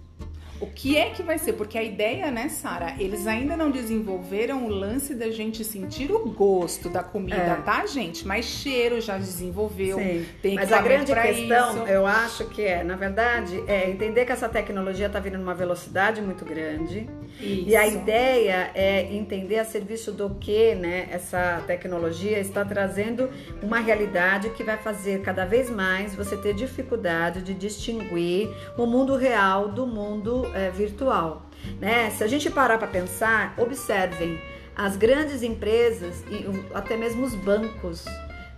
O 0.61 0.67
que 0.67 0.97
é 0.97 1.11
que 1.11 1.23
vai 1.23 1.39
ser? 1.39 1.53
Porque 1.55 1.77
a 1.77 1.83
ideia, 1.83 2.31
né, 2.31 2.49
Sara? 2.49 2.95
Eles 2.99 3.27
ainda 3.27 3.57
não 3.57 3.71
desenvolveram 3.71 4.65
o 4.65 4.69
lance 4.69 5.15
da 5.15 5.31
gente 5.31 5.63
sentir 5.65 6.11
o 6.11 6.31
gosto 6.31 6.89
da 6.89 7.03
comida, 7.03 7.37
é. 7.37 7.55
tá, 7.57 7.85
gente? 7.87 8.27
Mas 8.27 8.47
cheiro 8.47 9.01
já 9.01 9.19
desenvolveu. 9.19 9.99
Sim. 9.99 10.27
Tem 10.41 10.55
Mas 10.55 10.73
a 10.73 10.81
grande 10.81 11.15
questão, 11.15 11.85
isso. 11.85 11.87
eu 11.87 12.07
acho 12.07 12.47
que 12.47 12.63
é, 12.63 12.83
na 12.83 12.97
verdade, 12.97 13.63
é 13.67 13.91
entender 13.91 14.25
que 14.25 14.33
essa 14.33 14.49
tecnologia 14.49 15.07
está 15.07 15.21
vindo 15.21 15.39
numa 15.39 15.55
velocidade 15.55 16.23
muito 16.23 16.45
grande. 16.45 17.09
Isso. 17.41 17.69
E 17.69 17.77
a 17.77 17.87
ideia 17.87 18.71
é 18.75 19.13
entender 19.13 19.59
a 19.59 19.65
serviço 19.65 20.11
do 20.11 20.31
que, 20.37 20.75
né, 20.75 21.09
essa 21.11 21.63
tecnologia 21.67 22.39
está 22.39 22.65
trazendo 22.65 23.29
uma 23.63 23.79
realidade 23.79 24.51
que 24.51 24.65
vai 24.65 24.79
fazer 24.79 25.21
cada 25.21 25.45
vez 25.45 25.69
mais 25.69 26.15
você 26.15 26.37
ter 26.37 26.55
dificuldade 26.55 27.43
de 27.43 27.53
distinguir 27.53 28.49
o 28.77 28.87
mundo 28.87 29.17
real 29.17 29.69
do 29.69 29.87
mundo 29.87 30.51
é, 30.55 30.71
virtual. 30.71 31.47
Né? 31.81 32.11
Se 32.11 32.25
a 32.25 32.27
gente 32.27 32.51
parar 32.51 32.79
para 32.79 32.89
pensar, 32.89 33.55
observem 33.59 34.41
as 34.75 34.97
grandes 34.97 35.43
empresas 35.43 36.25
e 36.31 36.45
até 36.75 36.97
mesmo 36.97 37.25
os 37.25 37.35
bancos. 37.35 38.05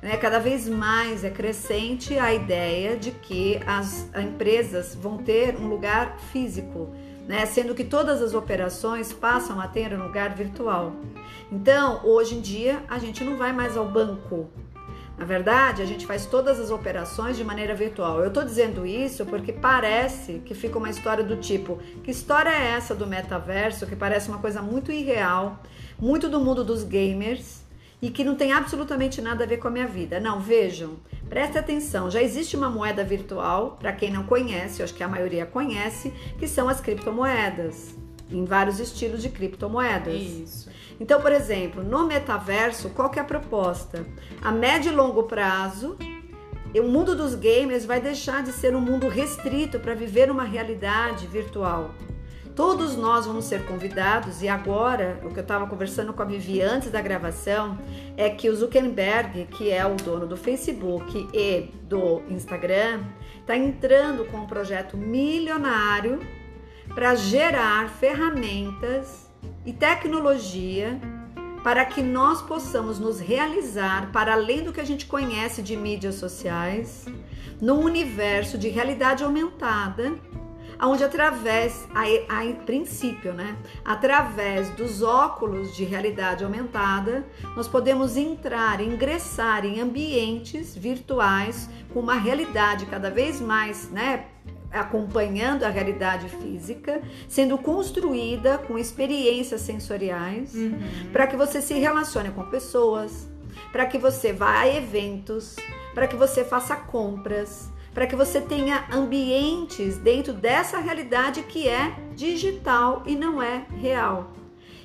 Né? 0.03 0.17
Cada 0.17 0.39
vez 0.39 0.69
mais 0.69 1.25
é 1.25 1.31
crescente 1.31 2.19
a 2.19 2.33
ideia 2.33 2.97
de 2.97 3.11
que 3.11 3.61
as 3.67 4.09
empresas 4.17 4.95
vão 4.95 5.19
ter 5.19 5.57
um 5.57 5.69
lugar 5.69 6.19
físico, 6.33 6.93
né? 7.29 7.47
sendo 7.47 7.75
que 7.75 7.85
todas 7.85 8.21
as 8.21 8.35
operações 8.35 9.13
passam 9.13 9.61
a 9.61 9.69
ter 9.69 9.93
um 9.93 10.03
lugar 10.03 10.35
virtual. 10.35 10.97
Então, 11.53 12.01
hoje 12.05 12.35
em 12.35 12.41
dia, 12.41 12.83
a 12.89 12.99
gente 12.99 13.23
não 13.23 13.37
vai 13.37 13.53
mais 13.53 13.77
ao 13.77 13.87
banco, 13.87 14.51
na 15.17 15.25
verdade, 15.25 15.83
a 15.83 15.85
gente 15.85 16.07
faz 16.07 16.27
todas 16.27 16.61
as 16.61 16.71
operações 16.71 17.37
de 17.37 17.43
maneira 17.43 17.75
virtual. 17.75 18.21
Eu 18.21 18.29
estou 18.29 18.45
dizendo 18.45 18.87
isso 18.87 19.27
porque 19.27 19.53
parece 19.53 20.41
que 20.45 20.55
fica 20.55 20.79
uma 20.79 20.89
história 20.89 21.25
do 21.25 21.37
tipo: 21.37 21.81
que 22.05 22.13
história 22.13 22.51
é 22.51 22.69
essa 22.69 22.95
do 22.95 23.05
metaverso 23.05 23.85
que 23.85 23.97
parece 23.97 24.29
uma 24.29 24.39
coisa 24.39 24.63
muito 24.63 24.93
irreal? 24.93 25.61
muito 26.01 26.29
do 26.29 26.39
mundo 26.41 26.63
dos 26.63 26.85
gamers 26.85 27.63
e 28.01 28.11
que 28.11 28.25
não 28.25 28.35
tem 28.35 28.53
absolutamente 28.53 29.21
nada 29.21 29.45
a 29.45 29.47
ver 29.47 29.59
com 29.59 29.69
a 29.69 29.71
minha 29.71 29.87
vida. 29.87 30.21
Não, 30.21 30.41
vejam, 30.41 30.97
preste 31.29 31.59
atenção, 31.59 32.11
já 32.11 32.23
existe 32.23 32.57
uma 32.57 32.71
moeda 32.71 33.05
virtual, 33.05 33.77
para 33.79 33.93
quem 33.93 34.11
não 34.11 34.25
conhece, 34.25 34.81
eu 34.81 34.85
acho 34.85 34.95
que 34.95 35.03
a 35.03 35.09
maioria 35.09 35.45
conhece, 35.45 36.13
que 36.39 36.47
são 36.47 36.69
as 36.69 36.81
criptomoedas, 36.81 37.95
em 38.31 38.45
vários 38.45 38.79
estilos 38.79 39.23
de 39.23 39.29
criptomoedas. 39.29 40.15
Isso. 40.15 40.71
Então, 41.01 41.21
por 41.21 41.33
exemplo, 41.33 41.83
no 41.83 42.07
metaverso, 42.07 42.91
qual 42.91 43.11
que 43.11 43.19
é 43.19 43.23
a 43.23 43.25
proposta? 43.25 44.07
A 44.43 44.51
médio 44.51 44.93
e 44.93 44.95
longo 44.95 45.25
prazo, 45.25 45.97
o 46.75 46.83
mundo 46.83 47.15
dos 47.15 47.35
gamers 47.35 47.85
vai 47.85 48.01
deixar 48.01 48.43
de 48.43 48.53
ser 48.53 48.75
um 48.75 48.81
mundo 48.81 49.09
restrito 49.09 49.81
para 49.81 49.95
viver 49.95 50.31
uma 50.31 50.45
realidade 50.45 51.27
virtual. 51.27 51.95
Todos 52.59 52.97
nós 52.97 53.25
vamos 53.25 53.45
ser 53.45 53.65
convidados, 53.67 54.43
e 54.43 54.49
agora, 54.49 55.21
o 55.23 55.29
que 55.29 55.39
eu 55.39 55.43
estava 55.43 55.65
conversando 55.69 56.13
com 56.13 56.23
a 56.23 56.25
Vivi 56.25 56.61
antes 56.61 56.91
da 56.91 57.01
gravação, 57.01 57.79
é 58.17 58.29
que 58.31 58.51
o 58.51 58.57
Zuckerberg, 58.57 59.45
que 59.45 59.71
é 59.71 59.87
o 59.87 59.95
dono 59.95 60.27
do 60.27 60.37
Facebook 60.37 61.29
e 61.33 61.71
do 61.85 62.21
Instagram, 62.29 63.05
está 63.41 63.57
entrando 63.57 64.25
com 64.25 64.39
um 64.39 64.47
projeto 64.49 64.97
milionário 64.97 66.19
para 66.97 67.15
gerar 67.15 67.91
ferramentas 67.91 69.31
e 69.65 69.73
tecnologia 69.73 71.01
para 71.63 71.85
que 71.85 72.03
nós 72.03 72.43
possamos 72.43 72.99
nos 72.99 73.21
realizar 73.21 74.11
para 74.11 74.33
além 74.33 74.65
do 74.65 74.73
que 74.73 74.81
a 74.81 74.85
gente 74.85 75.07
conhece 75.07 75.63
de 75.63 75.77
mídias 75.77 76.17
sociais, 76.17 77.07
num 77.61 77.85
universo 77.85 78.59
de 78.59 78.69
realidade 78.69 79.23
aumentada 79.23 80.13
onde 80.87 81.03
através, 81.03 81.89
a, 81.95 82.03
a, 82.41 82.53
princípio, 82.65 83.33
né, 83.33 83.57
através 83.85 84.71
dos 84.71 85.03
óculos 85.03 85.75
de 85.75 85.85
realidade 85.85 86.45
aumentada, 86.45 87.27
nós 87.57 87.67
podemos 87.67 88.17
entrar, 88.17 88.81
ingressar 88.81 89.65
em 89.65 89.81
ambientes 89.81 90.77
virtuais 90.77 91.69
com 91.93 92.01
uma 92.01 92.15
realidade 92.15 92.87
cada 92.87 93.11
vez 93.11 93.41
mais, 93.41 93.91
né, 93.91 94.27
acompanhando 94.71 95.65
a 95.65 95.69
realidade 95.69 96.29
física, 96.29 97.01
sendo 97.27 97.57
construída 97.59 98.59
com 98.59 98.79
experiências 98.79 99.63
sensoriais, 99.63 100.55
uhum. 100.55 100.79
para 101.13 101.27
que 101.27 101.37
você 101.37 101.61
se 101.61 101.75
relacione 101.75 102.31
com 102.31 102.45
pessoas, 102.45 103.29
para 103.73 103.87
que 103.87 103.99
você 103.99 104.33
vá 104.33 104.61
a 104.61 104.69
eventos, 104.69 105.57
para 105.95 106.07
que 106.07 106.17
você 106.17 106.45
faça 106.45 106.77
compras, 106.77 107.71
para 107.93 108.07
que 108.07 108.17
você 108.17 108.41
tenha 108.41 108.87
ambientes 108.93 109.97
dentro 109.99 110.33
dessa 110.33 110.79
realidade 110.79 111.43
que 111.43 111.69
é 111.69 111.95
digital 112.15 113.03
e 113.07 113.15
não 113.15 113.43
é 113.43 113.65
real. 113.81 114.33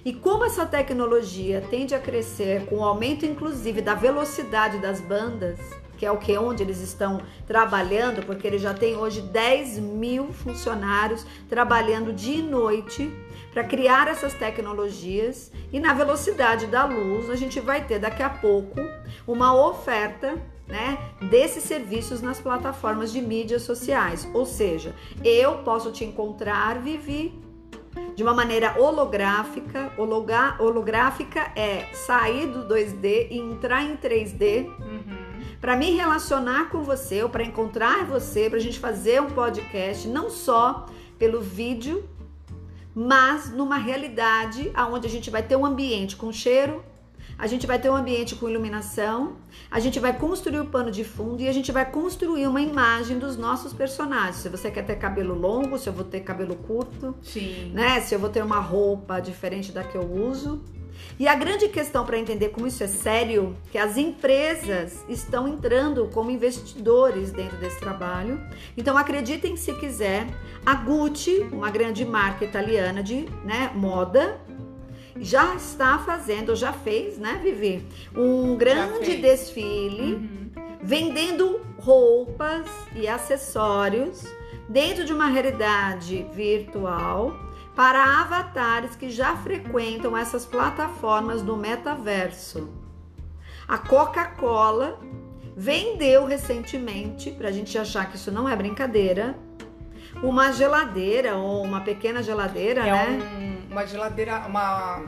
E 0.05 0.11
como 0.13 0.43
essa 0.43 0.65
tecnologia 0.65 1.63
tende 1.69 1.95
a 1.95 1.99
crescer 1.99 2.65
com 2.65 2.79
o 2.79 2.83
aumento, 2.83 3.25
inclusive, 3.25 3.81
da 3.81 3.93
velocidade 3.93 4.77
das 4.79 4.99
bandas, 4.99 5.57
que 5.97 6.05
é 6.05 6.11
o 6.11 6.17
que 6.17 6.37
onde 6.37 6.61
eles 6.61 6.81
estão 6.81 7.21
trabalhando, 7.47 8.25
porque 8.25 8.45
eles 8.45 8.61
já 8.61 8.73
têm 8.73 8.97
hoje 8.97 9.21
10 9.21 9.79
mil 9.79 10.33
funcionários 10.33 11.25
trabalhando 11.47 12.11
dia 12.11 12.39
e 12.39 12.41
noite 12.41 13.09
para 13.53 13.63
criar 13.63 14.09
essas 14.09 14.33
tecnologias 14.33 15.49
e 15.71 15.79
na 15.79 15.93
velocidade 15.93 16.67
da 16.67 16.83
luz 16.83 17.29
a 17.29 17.35
gente 17.37 17.61
vai 17.61 17.85
ter 17.85 17.99
daqui 17.99 18.21
a 18.21 18.29
pouco 18.29 18.81
uma 19.25 19.55
oferta 19.55 20.37
né, 20.67 20.97
desses 21.29 21.63
serviços 21.63 22.21
nas 22.21 22.39
plataformas 22.39 23.11
de 23.11 23.21
mídias 23.21 23.63
sociais. 23.63 24.27
Ou 24.33 24.45
seja, 24.45 24.95
eu 25.23 25.59
posso 25.59 25.91
te 25.91 26.05
encontrar, 26.05 26.79
Vivi, 26.79 27.33
de 28.15 28.23
uma 28.23 28.33
maneira 28.33 28.79
holográfica. 28.79 29.91
Hologa, 29.97 30.55
holográfica 30.59 31.51
é 31.55 31.85
sair 31.93 32.47
do 32.47 32.67
2D 32.67 33.27
e 33.29 33.37
entrar 33.37 33.83
em 33.83 33.95
3D. 33.95 34.65
Uhum. 34.67 35.33
Para 35.59 35.75
me 35.75 35.91
relacionar 35.91 36.69
com 36.69 36.83
você 36.83 37.23
ou 37.23 37.29
para 37.29 37.43
encontrar 37.43 38.05
você, 38.05 38.49
para 38.49 38.59
a 38.59 38.61
gente 38.61 38.79
fazer 38.79 39.21
um 39.21 39.29
podcast, 39.29 40.07
não 40.07 40.29
só 40.29 40.87
pelo 41.17 41.39
vídeo, 41.39 42.03
mas 42.93 43.49
numa 43.49 43.77
realidade 43.77 44.71
onde 44.91 45.07
a 45.07 45.09
gente 45.09 45.29
vai 45.29 45.41
ter 45.41 45.55
um 45.55 45.65
ambiente 45.65 46.15
com 46.15 46.31
cheiro, 46.31 46.83
a 47.37 47.47
gente 47.47 47.65
vai 47.65 47.79
ter 47.79 47.89
um 47.89 47.95
ambiente 47.95 48.35
com 48.35 48.49
iluminação, 48.49 49.37
a 49.69 49.79
gente 49.79 49.99
vai 49.99 50.17
construir 50.17 50.59
o 50.59 50.65
pano 50.65 50.91
de 50.91 51.03
fundo 51.03 51.41
e 51.41 51.47
a 51.47 51.51
gente 51.51 51.71
vai 51.71 51.89
construir 51.89 52.47
uma 52.47 52.61
imagem 52.61 53.19
dos 53.19 53.35
nossos 53.37 53.73
personagens. 53.73 54.37
Se 54.37 54.49
você 54.49 54.69
quer 54.69 54.85
ter 54.85 54.95
cabelo 54.95 55.33
longo, 55.33 55.77
se 55.77 55.87
eu 55.87 55.93
vou 55.93 56.05
ter 56.05 56.21
cabelo 56.21 56.55
curto, 56.55 57.15
Sim. 57.21 57.71
né? 57.73 57.99
Se 58.01 58.13
eu 58.13 58.19
vou 58.19 58.29
ter 58.29 58.43
uma 58.43 58.59
roupa 58.59 59.19
diferente 59.19 59.71
da 59.71 59.83
que 59.83 59.95
eu 59.95 60.03
uso. 60.03 60.61
E 61.19 61.27
a 61.27 61.35
grande 61.35 61.67
questão 61.67 62.05
para 62.05 62.17
entender 62.17 62.49
como 62.49 62.67
isso 62.67 62.83
é 62.83 62.87
sério, 62.87 63.55
que 63.71 63.77
as 63.77 63.97
empresas 63.97 65.03
estão 65.07 65.47
entrando 65.47 66.09
como 66.13 66.31
investidores 66.31 67.31
dentro 67.31 67.57
desse 67.57 67.79
trabalho. 67.79 68.39
Então 68.75 68.97
acreditem 68.97 69.55
se 69.55 69.73
quiser, 69.73 70.27
a 70.65 70.73
Gucci, 70.75 71.47
uma 71.51 71.69
grande 71.69 72.05
marca 72.05 72.45
italiana 72.45 73.03
de 73.03 73.27
né, 73.43 73.71
moda, 73.75 74.39
já 75.19 75.55
está 75.55 75.99
fazendo, 75.99 76.55
já 76.55 76.73
fez, 76.73 77.17
né, 77.17 77.39
Vivi? 77.41 77.85
Um 78.15 78.55
grande 78.55 79.17
desfile 79.17 80.13
uhum. 80.15 80.49
vendendo 80.81 81.61
roupas 81.77 82.67
e 82.95 83.07
acessórios 83.07 84.23
dentro 84.67 85.05
de 85.05 85.13
uma 85.13 85.27
realidade 85.27 86.25
virtual 86.33 87.33
para 87.75 88.21
avatares 88.21 88.95
que 88.95 89.09
já 89.09 89.35
frequentam 89.35 90.15
essas 90.15 90.45
plataformas 90.45 91.41
do 91.41 91.57
metaverso. 91.57 92.69
A 93.67 93.77
Coca-Cola 93.77 94.99
vendeu 95.55 96.25
recentemente, 96.25 97.31
para 97.31 97.49
a 97.49 97.51
gente 97.51 97.77
achar 97.77 98.09
que 98.09 98.15
isso 98.15 98.31
não 98.31 98.47
é 98.47 98.55
brincadeira, 98.55 99.35
uma 100.21 100.51
geladeira 100.51 101.35
ou 101.35 101.63
uma 101.63 101.81
pequena 101.81 102.21
geladeira, 102.21 102.81
é 102.81 102.91
né? 102.91 103.19
Um, 103.39 103.52
uma 103.73 103.85
geladeira, 103.85 104.45
uma 104.47 105.01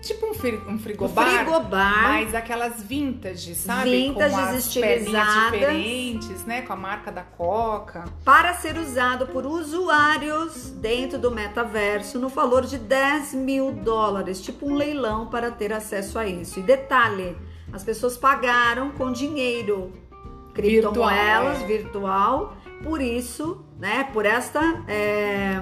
tipo 0.00 0.26
um, 0.26 0.34
fri, 0.34 0.56
um 0.68 0.78
frigobar, 0.78 1.26
um 1.26 1.36
frigobar, 1.36 2.02
mas 2.04 2.34
aquelas 2.34 2.80
vintage, 2.80 3.56
sabe? 3.56 3.90
Vintages 3.90 4.36
com 4.36 4.40
as 4.40 4.56
estilizadas, 4.56 5.52
diferentes, 5.52 6.44
né? 6.44 6.62
Com 6.62 6.72
a 6.72 6.76
marca 6.76 7.10
da 7.10 7.22
Coca. 7.22 8.04
Para 8.24 8.54
ser 8.54 8.78
usado 8.78 9.26
por 9.26 9.44
usuários 9.44 10.70
dentro 10.70 11.18
do 11.18 11.32
metaverso 11.32 12.18
no 12.18 12.28
valor 12.28 12.64
de 12.64 12.78
10 12.78 13.34
mil 13.34 13.72
dólares, 13.72 14.40
tipo 14.40 14.70
um 14.70 14.74
leilão 14.74 15.26
para 15.26 15.50
ter 15.50 15.72
acesso 15.72 16.18
a 16.18 16.26
isso. 16.26 16.60
E 16.60 16.62
detalhe, 16.62 17.36
as 17.72 17.82
pessoas 17.82 18.16
pagaram 18.16 18.92
com 18.92 19.10
dinheiro, 19.10 19.92
criptomoedas 20.54 21.58
virtual, 21.58 21.64
é. 21.64 21.66
virtual 21.66 22.56
por 22.84 23.00
isso, 23.00 23.64
né? 23.78 24.08
Por 24.12 24.24
esta, 24.26 24.60
é, 24.86 25.60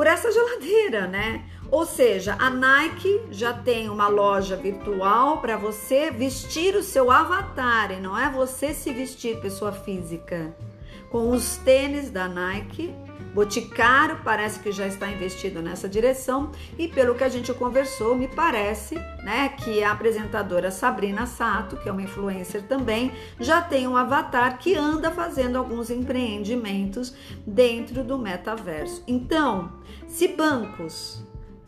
por 0.00 0.06
essa 0.06 0.32
geladeira, 0.32 1.06
né? 1.06 1.44
Ou 1.70 1.84
seja, 1.84 2.34
a 2.38 2.48
Nike 2.48 3.20
já 3.30 3.52
tem 3.52 3.90
uma 3.90 4.08
loja 4.08 4.56
virtual 4.56 5.42
para 5.42 5.58
você 5.58 6.10
vestir 6.10 6.74
o 6.74 6.82
seu 6.82 7.10
avatar 7.10 7.92
e 7.92 8.00
não 8.00 8.18
é 8.18 8.30
você 8.30 8.72
se 8.72 8.94
vestir 8.94 9.42
pessoa 9.42 9.72
física. 9.72 10.56
Com 11.10 11.28
os 11.28 11.58
tênis 11.58 12.10
da 12.10 12.26
Nike, 12.26 12.94
Boticário 13.34 14.20
parece 14.24 14.60
que 14.60 14.72
já 14.72 14.86
está 14.86 15.08
investido 15.08 15.62
nessa 15.62 15.88
direção 15.88 16.50
e 16.78 16.88
pelo 16.88 17.14
que 17.14 17.24
a 17.24 17.28
gente 17.28 17.52
conversou, 17.54 18.14
me 18.14 18.26
parece, 18.26 18.96
né, 19.22 19.50
que 19.50 19.82
a 19.82 19.92
apresentadora 19.92 20.70
Sabrina 20.70 21.26
Sato, 21.26 21.76
que 21.76 21.88
é 21.88 21.92
uma 21.92 22.02
influencer 22.02 22.62
também, 22.62 23.12
já 23.38 23.60
tem 23.60 23.86
um 23.86 23.96
avatar 23.96 24.58
que 24.58 24.74
anda 24.74 25.10
fazendo 25.10 25.56
alguns 25.56 25.90
empreendimentos 25.90 27.14
dentro 27.46 28.02
do 28.02 28.18
metaverso. 28.18 29.02
Então, 29.06 29.72
se 30.08 30.28
bancos 30.28 31.22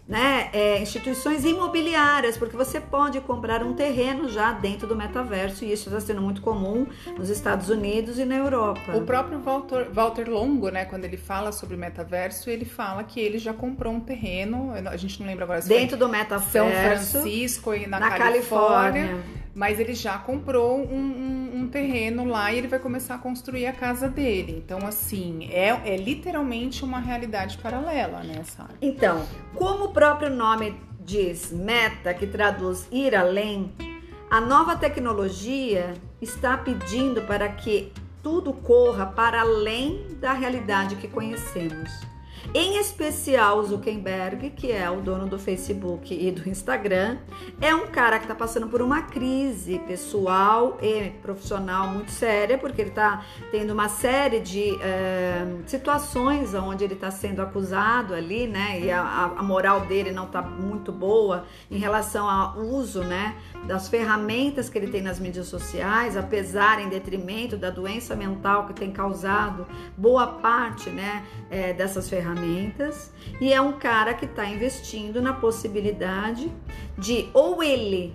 né, 0.06 0.50
é, 0.52 0.78
instituições 0.80 1.44
imobiliárias, 1.44 2.36
porque 2.36 2.56
você 2.56 2.80
pode 2.80 3.20
comprar 3.20 3.62
um 3.62 3.72
terreno 3.72 4.28
já 4.28 4.52
dentro 4.52 4.86
do 4.86 4.96
metaverso 4.96 5.64
e 5.64 5.72
isso 5.72 5.88
está 5.88 6.00
sendo 6.00 6.20
muito 6.20 6.42
comum 6.42 6.86
nos 7.16 7.30
Estados 7.30 7.70
Unidos 7.70 8.18
e 8.18 8.24
na 8.24 8.36
Europa. 8.36 8.96
O 8.96 9.02
próprio 9.02 9.38
Walter, 9.40 9.88
Walter 9.92 10.28
Longo, 10.28 10.70
né, 10.70 10.84
quando 10.84 11.04
ele 11.04 11.16
fala 11.16 11.52
sobre 11.52 11.76
metaverso, 11.76 12.50
ele 12.50 12.64
fala 12.64 13.04
que 13.04 13.20
ele 13.20 13.38
já 13.38 13.54
comprou 13.54 13.92
um 13.94 14.00
terreno, 14.00 14.72
a 14.74 14.96
gente 14.96 15.20
não 15.20 15.26
lembra 15.26 15.44
agora 15.44 15.62
se 15.62 15.68
dentro 15.68 15.96
do 15.96 16.08
metaverso, 16.08 16.50
São 16.50 16.70
Francisco 16.70 17.74
e 17.74 17.86
na, 17.86 18.00
na 18.00 18.10
Califórnia, 18.10 19.06
Califórnia, 19.06 19.24
mas 19.54 19.78
ele 19.78 19.94
já 19.94 20.18
comprou 20.18 20.78
um, 20.78 20.98
um 20.98 21.42
um 21.62 21.68
terreno 21.68 22.24
lá 22.24 22.52
e 22.52 22.58
ele 22.58 22.68
vai 22.68 22.78
começar 22.78 23.14
a 23.14 23.18
construir 23.18 23.66
a 23.66 23.72
casa 23.72 24.08
dele. 24.08 24.62
Então, 24.64 24.86
assim, 24.86 25.48
é, 25.50 25.68
é 25.84 25.96
literalmente 25.96 26.84
uma 26.84 26.98
realidade 26.98 27.56
paralela, 27.58 28.22
né, 28.22 28.42
Sara? 28.44 28.74
Então, 28.80 29.24
como 29.54 29.86
o 29.86 29.92
próprio 29.92 30.30
nome 30.30 30.74
diz, 31.00 31.52
meta, 31.52 32.12
que 32.12 32.26
traduz 32.26 32.86
ir 32.90 33.14
além, 33.14 33.72
a 34.30 34.40
nova 34.40 34.76
tecnologia 34.76 35.94
está 36.20 36.56
pedindo 36.56 37.22
para 37.22 37.48
que 37.48 37.92
tudo 38.22 38.52
corra 38.52 39.06
para 39.06 39.40
além 39.40 40.06
da 40.20 40.32
realidade 40.32 40.96
que 40.96 41.08
conhecemos. 41.08 41.90
Em 42.54 42.76
especial 42.76 43.60
o 43.60 43.64
Zuckerberg, 43.64 44.50
que 44.50 44.70
é 44.70 44.90
o 44.90 45.00
dono 45.00 45.26
do 45.26 45.38
Facebook 45.38 46.14
e 46.14 46.30
do 46.30 46.46
Instagram, 46.46 47.16
é 47.58 47.74
um 47.74 47.86
cara 47.86 48.18
que 48.18 48.26
está 48.26 48.34
passando 48.34 48.68
por 48.68 48.82
uma 48.82 49.00
crise 49.00 49.78
pessoal 49.86 50.76
e 50.82 51.08
profissional 51.22 51.88
muito 51.88 52.10
séria, 52.10 52.58
porque 52.58 52.82
ele 52.82 52.90
está 52.90 53.24
tendo 53.50 53.72
uma 53.72 53.88
série 53.88 54.38
de 54.38 54.78
é, 54.82 55.46
situações 55.64 56.52
onde 56.52 56.84
ele 56.84 56.92
está 56.92 57.10
sendo 57.10 57.40
acusado 57.40 58.12
ali, 58.12 58.46
né? 58.46 58.80
E 58.80 58.90
a, 58.90 59.32
a 59.34 59.42
moral 59.42 59.86
dele 59.86 60.12
não 60.12 60.26
está 60.26 60.42
muito 60.42 60.92
boa 60.92 61.46
em 61.70 61.78
relação 61.78 62.28
ao 62.28 62.58
uso, 62.58 63.02
né? 63.02 63.34
Das 63.66 63.88
ferramentas 63.88 64.68
que 64.68 64.76
ele 64.76 64.88
tem 64.88 65.00
nas 65.00 65.18
mídias 65.18 65.46
sociais, 65.46 66.18
apesar 66.18 66.82
em 66.82 66.90
detrimento 66.90 67.56
da 67.56 67.70
doença 67.70 68.14
mental 68.14 68.66
que 68.66 68.74
tem 68.74 68.92
causado 68.92 69.66
boa 69.96 70.26
parte, 70.26 70.90
né? 70.90 71.24
É, 71.50 71.72
dessas 71.72 72.10
ferramentas. 72.10 72.41
E 73.40 73.52
é 73.52 73.60
um 73.60 73.72
cara 73.72 74.14
que 74.14 74.24
está 74.24 74.46
investindo 74.46 75.20
na 75.20 75.32
possibilidade 75.32 76.50
de 76.98 77.28
ou 77.32 77.62
ele 77.62 78.14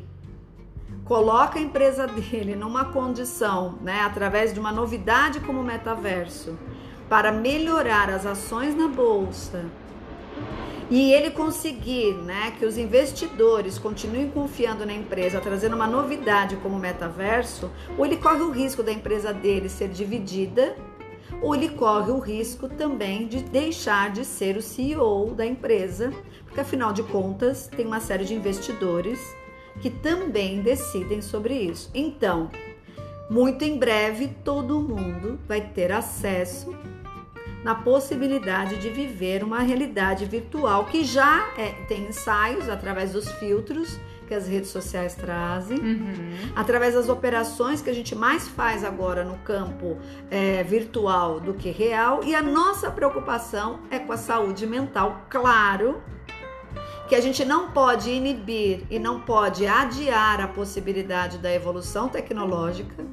coloca 1.06 1.58
a 1.58 1.62
empresa 1.62 2.06
dele 2.08 2.56
numa 2.56 2.86
condição, 2.86 3.78
né, 3.82 4.02
através 4.02 4.54
de 4.54 4.60
uma 4.60 4.72
novidade 4.72 5.40
como 5.40 5.64
metaverso, 5.64 6.58
para 7.10 7.32
melhorar 7.32 8.10
as 8.10 8.26
ações 8.26 8.76
na 8.76 8.88
bolsa 8.88 9.66
e 10.90 11.12
ele 11.12 11.32
conseguir, 11.32 12.14
né, 12.14 12.54
que 12.58 12.66
os 12.66 12.78
investidores 12.78 13.78
continuem 13.78 14.30
confiando 14.30 14.86
na 14.86 14.94
empresa, 14.94 15.42
trazendo 15.42 15.76
uma 15.76 15.88
novidade 15.88 16.56
como 16.58 16.80
metaverso, 16.80 17.70
ou 17.98 18.06
ele 18.06 18.18
corre 18.18 18.42
o 18.42 18.52
risco 18.52 18.82
da 18.82 18.92
empresa 18.92 19.34
dele 19.34 19.68
ser 19.68 19.90
dividida, 19.90 20.76
ou 21.42 21.56
ele 21.56 21.70
corre 21.70 22.12
o 22.12 22.20
risco 22.20 22.68
também 22.68 23.28
de 23.28 23.44
deixar 23.44 24.12
de 24.12 24.26
ser 24.26 24.58
o 24.58 24.62
CEO 24.62 25.34
da 25.36 25.46
empresa, 25.46 26.12
porque 26.46 26.60
afinal 26.60 26.92
de 26.92 27.04
contas 27.04 27.68
tem 27.68 27.86
uma 27.86 28.00
série 28.00 28.26
de 28.26 28.34
investidores 28.34 29.20
que 29.80 29.90
também 29.90 30.62
decidem 30.62 31.22
sobre 31.22 31.54
isso. 31.54 31.90
Então, 31.94 32.50
muito 33.30 33.64
em 33.64 33.78
breve 33.78 34.30
todo 34.44 34.80
mundo 34.80 35.40
vai 35.48 35.62
ter 35.62 35.92
acesso 35.92 36.76
na 37.64 37.76
possibilidade 37.76 38.78
de 38.78 38.90
viver 38.90 39.44
uma 39.44 39.60
realidade 39.60 40.26
virtual 40.26 40.86
que 40.86 41.04
já 41.04 41.54
é, 41.58 41.72
tem 41.88 42.08
ensaios 42.08 42.70
através 42.70 43.12
dos 43.12 43.30
filtros 43.34 44.00
que 44.28 44.34
as 44.34 44.48
redes 44.48 44.70
sociais 44.70 45.16
trazem, 45.16 45.80
uhum. 45.80 46.52
através 46.56 46.94
das 46.94 47.08
operações 47.08 47.82
que 47.82 47.90
a 47.90 47.94
gente 47.94 48.14
mais 48.14 48.48
faz 48.48 48.84
agora 48.84 49.24
no 49.24 49.38
campo 49.40 49.98
é, 50.30 50.62
virtual 50.64 51.40
do 51.40 51.54
que 51.54 51.72
real, 51.72 52.24
e 52.24 52.36
a 52.36 52.42
nossa 52.42 52.92
preocupação 52.92 53.80
é 53.90 53.98
com 53.98 54.12
a 54.12 54.18
saúde 54.18 54.68
mental, 54.68 55.26
claro 55.30 56.02
que 57.08 57.16
a 57.16 57.22
gente 57.22 57.46
não 57.46 57.72
pode 57.72 58.10
inibir 58.12 58.84
e 58.90 59.00
não 59.00 59.22
pode 59.22 59.66
adiar 59.66 60.42
a 60.42 60.48
possibilidade 60.48 61.38
da 61.38 61.52
evolução 61.54 62.10
tecnológica, 62.10 63.06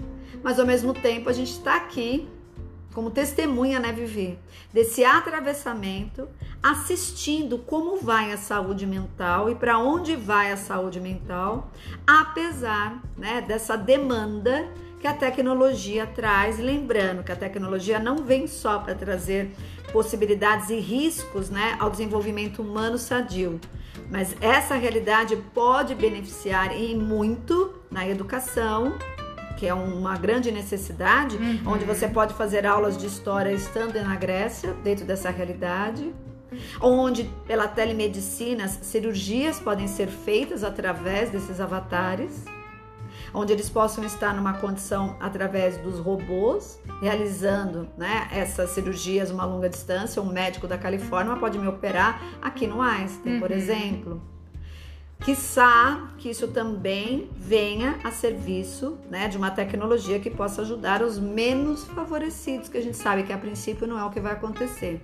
mas 0.42 0.58
ao 0.58 0.66
mesmo 0.66 0.92
tempo 0.92 1.30
a 1.30 1.32
gente 1.32 1.52
está 1.52 1.76
aqui 1.76 2.28
como 2.94 3.10
testemunha, 3.10 3.80
né, 3.80 3.92
Vivi, 3.92 4.38
desse 4.72 5.04
atravessamento, 5.04 6.28
assistindo 6.62 7.58
como 7.58 7.98
vai 7.98 8.32
a 8.32 8.38
saúde 8.38 8.86
mental 8.86 9.50
e 9.50 9.54
para 9.54 9.78
onde 9.78 10.14
vai 10.14 10.52
a 10.52 10.56
saúde 10.56 11.00
mental, 11.00 11.70
apesar, 12.06 13.02
né, 13.18 13.40
dessa 13.40 13.76
demanda 13.76 14.68
que 15.00 15.06
a 15.06 15.12
tecnologia 15.12 16.06
traz, 16.06 16.58
lembrando 16.58 17.22
que 17.22 17.32
a 17.32 17.36
tecnologia 17.36 17.98
não 17.98 18.18
vem 18.18 18.46
só 18.46 18.78
para 18.78 18.94
trazer 18.94 19.50
possibilidades 19.92 20.70
e 20.70 20.76
riscos, 20.76 21.50
né, 21.50 21.76
ao 21.78 21.90
desenvolvimento 21.90 22.62
humano 22.62 22.96
sadio, 22.96 23.60
mas 24.10 24.36
essa 24.40 24.76
realidade 24.76 25.36
pode 25.52 25.94
beneficiar 25.94 26.72
em 26.72 26.96
muito 26.96 27.74
na 27.90 28.08
educação, 28.08 28.94
que 29.64 29.68
é 29.68 29.72
uma 29.72 30.18
grande 30.18 30.52
necessidade, 30.52 31.38
uhum. 31.38 31.72
onde 31.72 31.86
você 31.86 32.06
pode 32.06 32.34
fazer 32.34 32.66
aulas 32.66 32.98
de 32.98 33.06
história 33.06 33.50
estando 33.50 33.94
na 33.94 34.14
Grécia, 34.14 34.74
dentro 34.84 35.06
dessa 35.06 35.30
realidade. 35.30 36.14
Onde, 36.82 37.24
pela 37.46 37.66
telemedicina, 37.66 38.68
cirurgias 38.68 39.58
podem 39.58 39.88
ser 39.88 40.08
feitas 40.08 40.62
através 40.62 41.30
desses 41.30 41.60
avatares 41.60 42.44
onde 43.32 43.52
eles 43.52 43.68
possam 43.68 44.04
estar 44.04 44.32
numa 44.32 44.52
condição 44.52 45.16
através 45.18 45.76
dos 45.78 45.98
robôs, 45.98 46.78
realizando 47.00 47.88
né, 47.98 48.28
essas 48.30 48.70
cirurgias 48.70 49.28
uma 49.28 49.44
longa 49.44 49.68
distância. 49.68 50.22
Um 50.22 50.32
médico 50.32 50.68
da 50.68 50.78
Califórnia 50.78 51.34
pode 51.34 51.58
me 51.58 51.66
operar 51.66 52.22
aqui 52.40 52.64
no 52.64 52.80
Einstein, 52.80 53.34
uhum. 53.34 53.40
por 53.40 53.50
exemplo. 53.50 54.33
Quiçá 55.24 56.10
que 56.18 56.28
isso 56.28 56.48
também 56.48 57.30
venha 57.34 57.98
a 58.04 58.10
serviço 58.10 58.98
né, 59.10 59.26
de 59.26 59.38
uma 59.38 59.50
tecnologia 59.50 60.20
que 60.20 60.28
possa 60.28 60.60
ajudar 60.60 61.02
os 61.02 61.18
menos 61.18 61.82
favorecidos, 61.84 62.68
que 62.68 62.76
a 62.76 62.82
gente 62.82 62.98
sabe 62.98 63.22
que 63.22 63.32
a 63.32 63.38
princípio 63.38 63.86
não 63.86 63.98
é 63.98 64.04
o 64.04 64.10
que 64.10 64.20
vai 64.20 64.32
acontecer. 64.32 65.00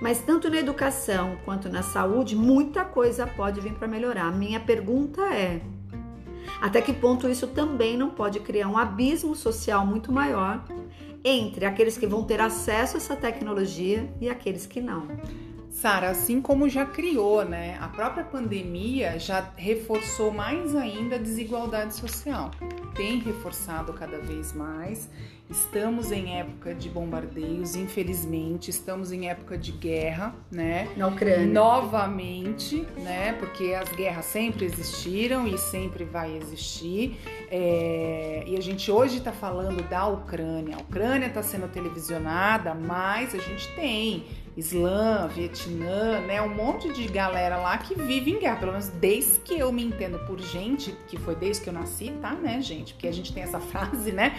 Mas 0.00 0.18
tanto 0.18 0.50
na 0.50 0.56
educação 0.56 1.38
quanto 1.44 1.68
na 1.68 1.80
saúde, 1.80 2.34
muita 2.34 2.84
coisa 2.84 3.24
pode 3.24 3.60
vir 3.60 3.74
para 3.74 3.86
melhorar. 3.86 4.32
Minha 4.32 4.58
pergunta 4.58 5.22
é: 5.32 5.62
até 6.60 6.82
que 6.82 6.92
ponto 6.92 7.28
isso 7.28 7.46
também 7.46 7.96
não 7.96 8.10
pode 8.10 8.40
criar 8.40 8.66
um 8.66 8.76
abismo 8.76 9.36
social 9.36 9.86
muito 9.86 10.10
maior 10.10 10.64
entre 11.24 11.64
aqueles 11.64 11.96
que 11.96 12.06
vão 12.06 12.24
ter 12.24 12.40
acesso 12.40 12.96
a 12.96 12.98
essa 12.98 13.14
tecnologia 13.14 14.12
e 14.20 14.28
aqueles 14.28 14.66
que 14.66 14.80
não? 14.80 15.06
Sara, 15.72 16.10
assim 16.10 16.40
como 16.40 16.68
já 16.68 16.84
criou, 16.84 17.44
né? 17.46 17.78
A 17.80 17.88
própria 17.88 18.22
pandemia 18.22 19.18
já 19.18 19.50
reforçou 19.56 20.30
mais 20.30 20.76
ainda 20.76 21.16
a 21.16 21.18
desigualdade 21.18 21.94
social. 21.94 22.50
Tem 22.94 23.18
reforçado 23.18 23.92
cada 23.94 24.18
vez 24.18 24.52
mais. 24.52 25.08
Estamos 25.50 26.12
em 26.12 26.38
época 26.38 26.74
de 26.74 26.88
bombardeios, 26.88 27.74
infelizmente, 27.74 28.70
estamos 28.70 29.12
em 29.12 29.28
época 29.28 29.58
de 29.58 29.72
guerra, 29.72 30.34
né? 30.50 30.88
Na 30.96 31.08
Ucrânia. 31.08 31.46
Novamente, 31.46 32.86
né? 32.98 33.32
Porque 33.34 33.74
as 33.74 33.90
guerras 33.90 34.26
sempre 34.26 34.66
existiram 34.66 35.46
e 35.46 35.58
sempre 35.58 36.04
vai 36.04 36.36
existir. 36.36 37.18
É... 37.50 38.44
E 38.46 38.56
a 38.56 38.60
gente 38.60 38.90
hoje 38.90 39.18
está 39.18 39.32
falando 39.32 39.82
da 39.88 40.06
Ucrânia. 40.06 40.76
A 40.76 40.80
Ucrânia 40.80 41.26
está 41.26 41.42
sendo 41.42 41.66
televisionada, 41.68 42.74
mas 42.74 43.34
a 43.34 43.38
gente 43.38 43.68
tem 43.74 44.24
Islã, 44.56 45.28
Vietnã, 45.28 46.20
né? 46.20 46.42
Um 46.42 46.54
monte 46.54 46.92
de 46.92 47.08
galera 47.08 47.56
lá 47.56 47.78
que 47.78 47.94
vive 47.94 48.32
em 48.32 48.38
guerra. 48.38 48.56
Pelo 48.56 48.72
menos 48.72 48.88
desde 48.88 49.40
que 49.40 49.58
eu 49.58 49.72
me 49.72 49.82
entendo 49.82 50.18
por 50.26 50.38
gente, 50.40 50.92
que 51.08 51.18
foi 51.18 51.34
desde 51.34 51.62
que 51.62 51.68
eu 51.70 51.72
nasci, 51.72 52.12
tá, 52.20 52.32
né, 52.32 52.60
gente? 52.60 52.92
Porque 52.92 53.08
a 53.08 53.12
gente 53.12 53.32
tem 53.32 53.42
essa 53.42 53.58
frase, 53.60 54.12
né? 54.12 54.36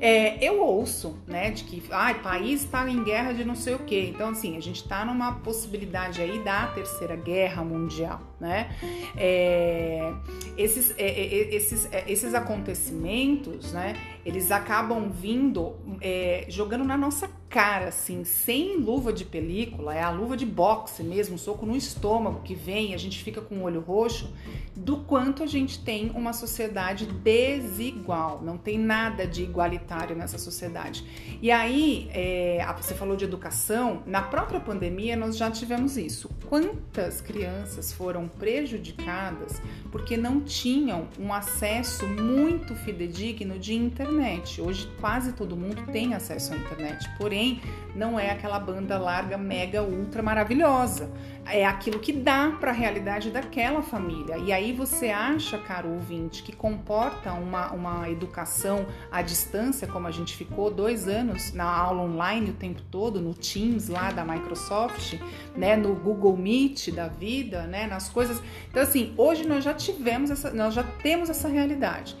É, 0.00 0.44
eu 0.44 0.60
ouço, 0.60 1.16
né, 1.26 1.50
de 1.50 1.64
que 1.64 1.82
ah, 1.90 2.14
país 2.14 2.62
está 2.62 2.88
em 2.88 3.02
guerra 3.02 3.32
de 3.32 3.44
não 3.44 3.54
sei 3.54 3.74
o 3.74 3.78
quê. 3.78 4.10
Então, 4.14 4.30
assim, 4.30 4.56
a 4.56 4.60
gente 4.60 4.82
está 4.82 5.04
numa 5.04 5.32
possibilidade 5.40 6.20
aí 6.20 6.38
da 6.40 6.66
terceira 6.68 7.16
guerra 7.16 7.64
mundial, 7.64 8.20
né? 8.38 8.70
É, 9.16 10.12
esses, 10.56 10.94
é, 10.98 11.06
é, 11.06 11.24
é 11.24 11.54
esses, 11.54 11.92
é, 11.92 12.04
esses 12.06 12.34
acontecimentos, 12.34 13.72
né? 13.72 13.96
Eles 14.26 14.50
acabam 14.50 15.08
vindo 15.08 15.76
jogando 16.48 16.84
na 16.84 16.96
nossa 16.96 17.30
cara, 17.48 17.88
assim, 17.88 18.24
sem 18.24 18.76
luva 18.76 19.12
de 19.12 19.24
película, 19.24 19.94
é 19.94 20.02
a 20.02 20.10
luva 20.10 20.36
de 20.36 20.44
boxe 20.44 21.02
mesmo, 21.02 21.38
soco 21.38 21.64
no 21.64 21.76
estômago 21.76 22.40
que 22.42 22.54
vem, 22.54 22.92
a 22.92 22.96
gente 22.96 23.22
fica 23.22 23.40
com 23.40 23.58
o 23.58 23.62
olho 23.62 23.80
roxo, 23.80 24.30
do 24.74 24.98
quanto 24.98 25.44
a 25.44 25.46
gente 25.46 25.78
tem 25.78 26.10
uma 26.10 26.32
sociedade 26.32 27.06
desigual, 27.06 28.42
não 28.42 28.58
tem 28.58 28.78
nada 28.78 29.26
de 29.26 29.44
igualitário 29.44 30.16
nessa 30.16 30.38
sociedade. 30.38 31.04
E 31.40 31.50
aí, 31.50 32.10
é, 32.12 32.66
você 32.76 32.94
falou 32.94 33.16
de 33.16 33.24
educação, 33.24 34.02
na 34.06 34.22
própria 34.22 34.58
pandemia 34.58 35.16
nós 35.16 35.36
já 35.36 35.50
tivemos 35.50 35.96
isso. 35.96 36.28
Quantas 36.48 37.20
crianças 37.20 37.92
foram 37.92 38.26
prejudicadas 38.28 39.62
porque 39.92 40.16
não 40.16 40.40
tinham 40.40 41.08
um 41.18 41.32
acesso 41.32 42.06
muito 42.08 42.74
fidedigno 42.74 43.58
de 43.58 43.74
internet? 43.74 44.15
Hoje 44.60 44.88
quase 45.00 45.32
todo 45.32 45.56
mundo 45.56 45.86
tem 45.92 46.14
acesso 46.14 46.54
à 46.54 46.56
internet, 46.56 47.08
porém 47.18 47.60
não 47.94 48.18
é 48.18 48.30
aquela 48.30 48.58
banda 48.58 48.98
larga, 48.98 49.36
mega, 49.36 49.82
ultra 49.82 50.22
maravilhosa. 50.22 51.10
É 51.46 51.64
aquilo 51.64 52.00
que 52.00 52.12
dá 52.12 52.56
para 52.58 52.70
a 52.70 52.74
realidade 52.74 53.30
daquela 53.30 53.82
família. 53.82 54.36
E 54.38 54.52
aí 54.52 54.72
você 54.72 55.10
acha, 55.10 55.58
caro 55.58 55.90
ouvinte, 55.90 56.42
que 56.42 56.54
comporta 56.54 57.32
uma, 57.32 57.70
uma 57.72 58.10
educação 58.10 58.86
à 59.12 59.22
distância, 59.22 59.86
como 59.86 60.08
a 60.08 60.10
gente 60.10 60.36
ficou 60.36 60.70
dois 60.70 61.06
anos 61.06 61.52
na 61.52 61.64
aula 61.64 62.02
online 62.02 62.50
o 62.50 62.54
tempo 62.54 62.82
todo, 62.90 63.20
no 63.20 63.32
Teams 63.32 63.88
lá 63.88 64.10
da 64.10 64.24
Microsoft, 64.24 65.20
né, 65.56 65.76
no 65.76 65.94
Google 65.94 66.36
Meet 66.36 66.90
da 66.90 67.06
vida, 67.06 67.62
né, 67.62 67.86
nas 67.86 68.08
coisas. 68.08 68.42
Então, 68.68 68.82
assim, 68.82 69.14
hoje 69.16 69.46
nós 69.46 69.62
já 69.62 69.72
tivemos 69.72 70.30
essa, 70.30 70.50
nós 70.50 70.74
já 70.74 70.82
temos 70.82 71.30
essa 71.30 71.48
realidade 71.48 72.16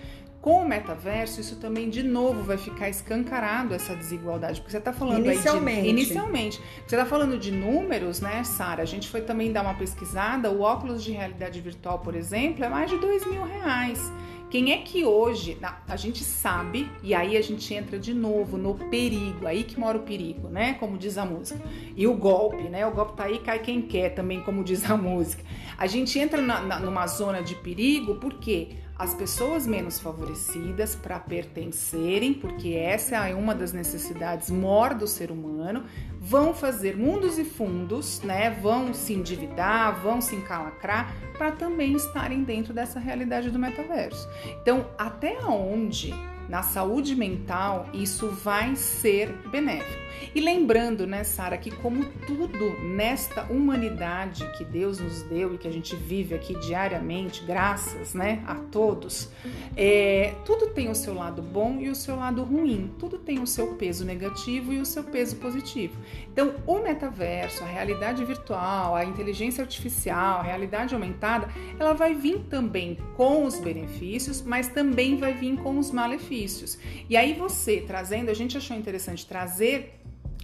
Com 0.46 0.62
o 0.62 0.64
metaverso, 0.68 1.40
isso 1.40 1.56
também 1.56 1.90
de 1.90 2.04
novo 2.04 2.44
vai 2.44 2.56
ficar 2.56 2.88
escancarado 2.88 3.74
essa 3.74 3.96
desigualdade, 3.96 4.60
porque 4.60 4.70
você 4.70 4.78
está 4.78 4.92
falando 4.92 5.26
inicialmente. 5.26 5.78
aí 5.80 5.82
de 5.82 5.90
inicialmente, 5.90 6.62
você 6.86 6.94
está 6.94 7.04
falando 7.04 7.36
de 7.36 7.50
números, 7.50 8.20
né, 8.20 8.44
Sara? 8.44 8.80
A 8.80 8.86
gente 8.86 9.08
foi 9.08 9.22
também 9.22 9.50
dar 9.50 9.62
uma 9.62 9.74
pesquisada. 9.74 10.48
O 10.48 10.60
óculos 10.60 11.02
de 11.02 11.10
realidade 11.10 11.60
virtual, 11.60 11.98
por 11.98 12.14
exemplo, 12.14 12.64
é 12.64 12.68
mais 12.68 12.88
de 12.88 12.96
dois 12.96 13.26
mil 13.26 13.42
reais. 13.42 14.00
Quem 14.48 14.72
é 14.72 14.78
que 14.78 15.04
hoje, 15.04 15.58
a 15.88 15.96
gente 15.96 16.22
sabe, 16.22 16.88
e 17.02 17.12
aí 17.12 17.36
a 17.36 17.42
gente 17.42 17.74
entra 17.74 17.98
de 17.98 18.14
novo 18.14 18.56
no 18.56 18.74
perigo, 18.74 19.48
aí 19.48 19.64
que 19.64 19.78
mora 19.78 19.98
o 19.98 20.02
perigo, 20.02 20.46
né? 20.48 20.74
Como 20.74 20.96
diz 20.96 21.18
a 21.18 21.24
música. 21.24 21.60
E 21.96 22.06
o 22.06 22.14
golpe, 22.14 22.62
né? 22.68 22.86
O 22.86 22.92
golpe 22.92 23.16
tá 23.16 23.24
aí, 23.24 23.40
cai 23.40 23.58
quem 23.58 23.82
quer 23.82 24.10
também, 24.10 24.40
como 24.40 24.62
diz 24.62 24.88
a 24.88 24.94
música. 24.96 25.42
A 25.78 25.86
gente 25.86 26.18
entra 26.18 26.40
na, 26.40 26.60
na, 26.60 26.78
numa 26.80 27.06
zona 27.06 27.42
de 27.42 27.54
perigo 27.54 28.16
porque 28.16 28.76
as 28.98 29.12
pessoas 29.14 29.66
menos 29.66 30.00
favorecidas 30.00 30.96
para 30.96 31.18
pertencerem, 31.18 32.32
porque 32.32 32.70
essa 32.70 33.28
é 33.28 33.34
uma 33.34 33.54
das 33.54 33.72
necessidades 33.72 34.50
maior 34.50 34.94
do 34.94 35.06
ser 35.06 35.30
humano, 35.30 35.84
vão 36.18 36.54
fazer 36.54 36.96
mundos 36.96 37.38
e 37.38 37.44
fundos, 37.44 38.22
né? 38.22 38.50
Vão 38.50 38.94
se 38.94 39.12
endividar, 39.12 40.00
vão 40.00 40.22
se 40.22 40.34
encalacrar 40.34 41.14
para 41.36 41.52
também 41.52 41.94
estarem 41.94 42.42
dentro 42.42 42.72
dessa 42.72 42.98
realidade 42.98 43.50
do 43.50 43.58
metaverso. 43.58 44.26
Então, 44.62 44.86
até 44.96 45.38
onde 45.44 46.14
na 46.48 46.62
saúde 46.62 47.14
mental, 47.14 47.88
isso 47.92 48.28
vai 48.28 48.76
ser 48.76 49.32
benéfico. 49.50 50.06
E 50.34 50.40
lembrando, 50.40 51.06
né, 51.06 51.24
Sara, 51.24 51.56
que 51.58 51.70
como 51.70 52.04
tudo 52.26 52.78
nesta 52.82 53.44
humanidade 53.44 54.46
que 54.56 54.64
Deus 54.64 54.98
nos 54.98 55.22
deu 55.22 55.54
e 55.54 55.58
que 55.58 55.68
a 55.68 55.72
gente 55.72 55.94
vive 55.94 56.34
aqui 56.34 56.58
diariamente, 56.58 57.44
graças, 57.44 58.14
né, 58.14 58.42
a 58.46 58.54
todos, 58.54 59.30
é, 59.76 60.34
tudo 60.44 60.68
tem 60.68 60.90
o 60.90 60.94
seu 60.94 61.14
lado 61.14 61.42
bom 61.42 61.78
e 61.80 61.88
o 61.88 61.94
seu 61.94 62.16
lado 62.16 62.42
ruim. 62.42 62.92
Tudo 62.98 63.18
tem 63.18 63.40
o 63.40 63.46
seu 63.46 63.74
peso 63.74 64.04
negativo 64.04 64.72
e 64.72 64.80
o 64.80 64.86
seu 64.86 65.04
peso 65.04 65.36
positivo. 65.36 65.96
Então, 66.36 66.52
o 66.66 66.80
metaverso, 66.80 67.64
a 67.64 67.66
realidade 67.66 68.22
virtual, 68.22 68.94
a 68.94 69.02
inteligência 69.02 69.62
artificial, 69.62 70.40
a 70.40 70.42
realidade 70.42 70.92
aumentada, 70.92 71.48
ela 71.80 71.94
vai 71.94 72.14
vir 72.14 72.40
também 72.40 72.98
com 73.16 73.46
os 73.46 73.58
benefícios, 73.58 74.42
mas 74.42 74.68
também 74.68 75.16
vai 75.16 75.32
vir 75.32 75.56
com 75.56 75.78
os 75.78 75.90
malefícios. 75.90 76.78
E 77.08 77.16
aí 77.16 77.32
você 77.32 77.82
trazendo, 77.86 78.30
a 78.30 78.34
gente 78.34 78.54
achou 78.54 78.76
interessante 78.76 79.26
trazer 79.26 79.98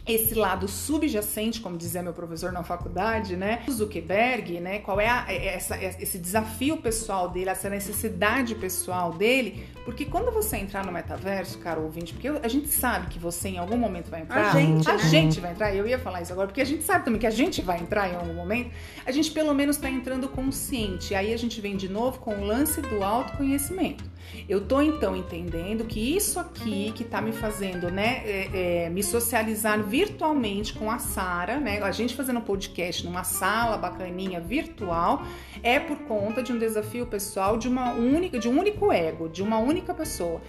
esse 0.07 0.35
lado 0.35 0.67
subjacente, 0.67 1.61
como 1.61 1.77
dizia 1.77 2.03
meu 2.03 2.12
professor 2.12 2.51
na 2.51 2.65
faculdade, 2.65 3.37
né? 3.37 3.62
Zuckerberg, 3.71 4.59
né? 4.59 4.81
Qual 4.81 5.01
é 5.01 5.09
a, 5.09 5.27
é, 5.29 5.55
essa, 5.55 5.77
é, 5.77 5.97
esse 6.01 6.19
desafio 6.19 6.77
pessoal 6.79 7.29
dele, 7.29 7.51
essa 7.51 7.71
necessidade 7.71 8.55
pessoal 8.57 9.12
dele? 9.12 9.65
Porque 9.85 10.05
quando 10.05 10.33
você 10.33 10.57
entrar 10.57 10.85
no 10.85 10.91
metaverso, 10.91 11.59
cara 11.59 11.79
ouvinte, 11.79 12.12
porque 12.12 12.29
a 12.29 12.49
gente 12.49 12.69
sabe 12.69 13.09
que 13.09 13.19
você 13.19 13.51
em 13.51 13.59
algum 13.59 13.77
momento 13.77 14.11
vai 14.11 14.23
entrar. 14.23 14.51
A 14.51 14.61
gente, 14.61 14.91
a 14.91 14.95
né? 14.95 15.09
gente 15.09 15.41
vai 15.41 15.53
entrar. 15.53 15.75
Eu 15.75 15.87
ia 15.87 15.99
falar 15.99 16.23
isso 16.23 16.33
agora, 16.33 16.49
porque 16.49 16.61
a 16.61 16.67
gente 16.67 16.83
sabe 16.83 17.05
também 17.05 17.21
que 17.21 17.27
a 17.27 17.31
gente 17.31 17.62
vai 17.62 17.81
entrar 17.81 18.09
em 18.11 18.17
algum 18.17 18.35
momento. 18.35 18.71
A 19.07 19.12
gente 19.12 19.31
pelo 19.31 19.55
menos 19.55 19.77
está 19.77 19.88
entrando 19.88 20.29
consciente. 20.29 21.15
Aí 21.15 21.33
a 21.33 21.37
gente 21.37 21.61
vem 21.61 21.77
de 21.77 21.88
novo 21.88 22.19
com 22.19 22.35
o 22.38 22.45
lance 22.45 22.81
do 22.81 23.05
autoconhecimento. 23.05 24.11
Eu 24.49 24.61
tô 24.62 24.81
então 24.81 25.15
entendendo 25.17 25.85
que 25.85 26.01
isso 26.17 26.38
aqui 26.38 26.93
que 26.95 27.05
tá 27.05 27.21
me 27.21 27.33
fazendo, 27.33 27.91
né, 27.91 28.23
é, 28.25 28.85
é, 28.85 28.88
me 28.88 29.03
socializar 29.03 29.83
virtualmente 29.92 30.72
com 30.72 30.90
a 30.90 30.98
Sara, 30.98 31.61
né? 31.61 31.83
A 31.83 31.92
gente 31.92 32.16
fazendo 32.16 32.38
um 32.38 32.42
podcast 32.42 33.05
numa 33.05 33.24
sala 33.24 33.76
bacaninha 33.76 34.40
virtual 34.40 35.22
é 35.62 35.78
por 35.78 35.98
conta 36.05 36.42
de 36.42 36.50
um 36.50 36.59
desafio 36.59 37.05
pessoal 37.05 37.59
de 37.59 37.68
uma 37.68 37.92
única, 37.92 38.38
de 38.38 38.48
um 38.48 38.59
único 38.59 38.90
ego, 38.90 39.28
de 39.28 39.42
uma 39.42 39.59
única 39.59 39.92
pessoa. 39.92 40.40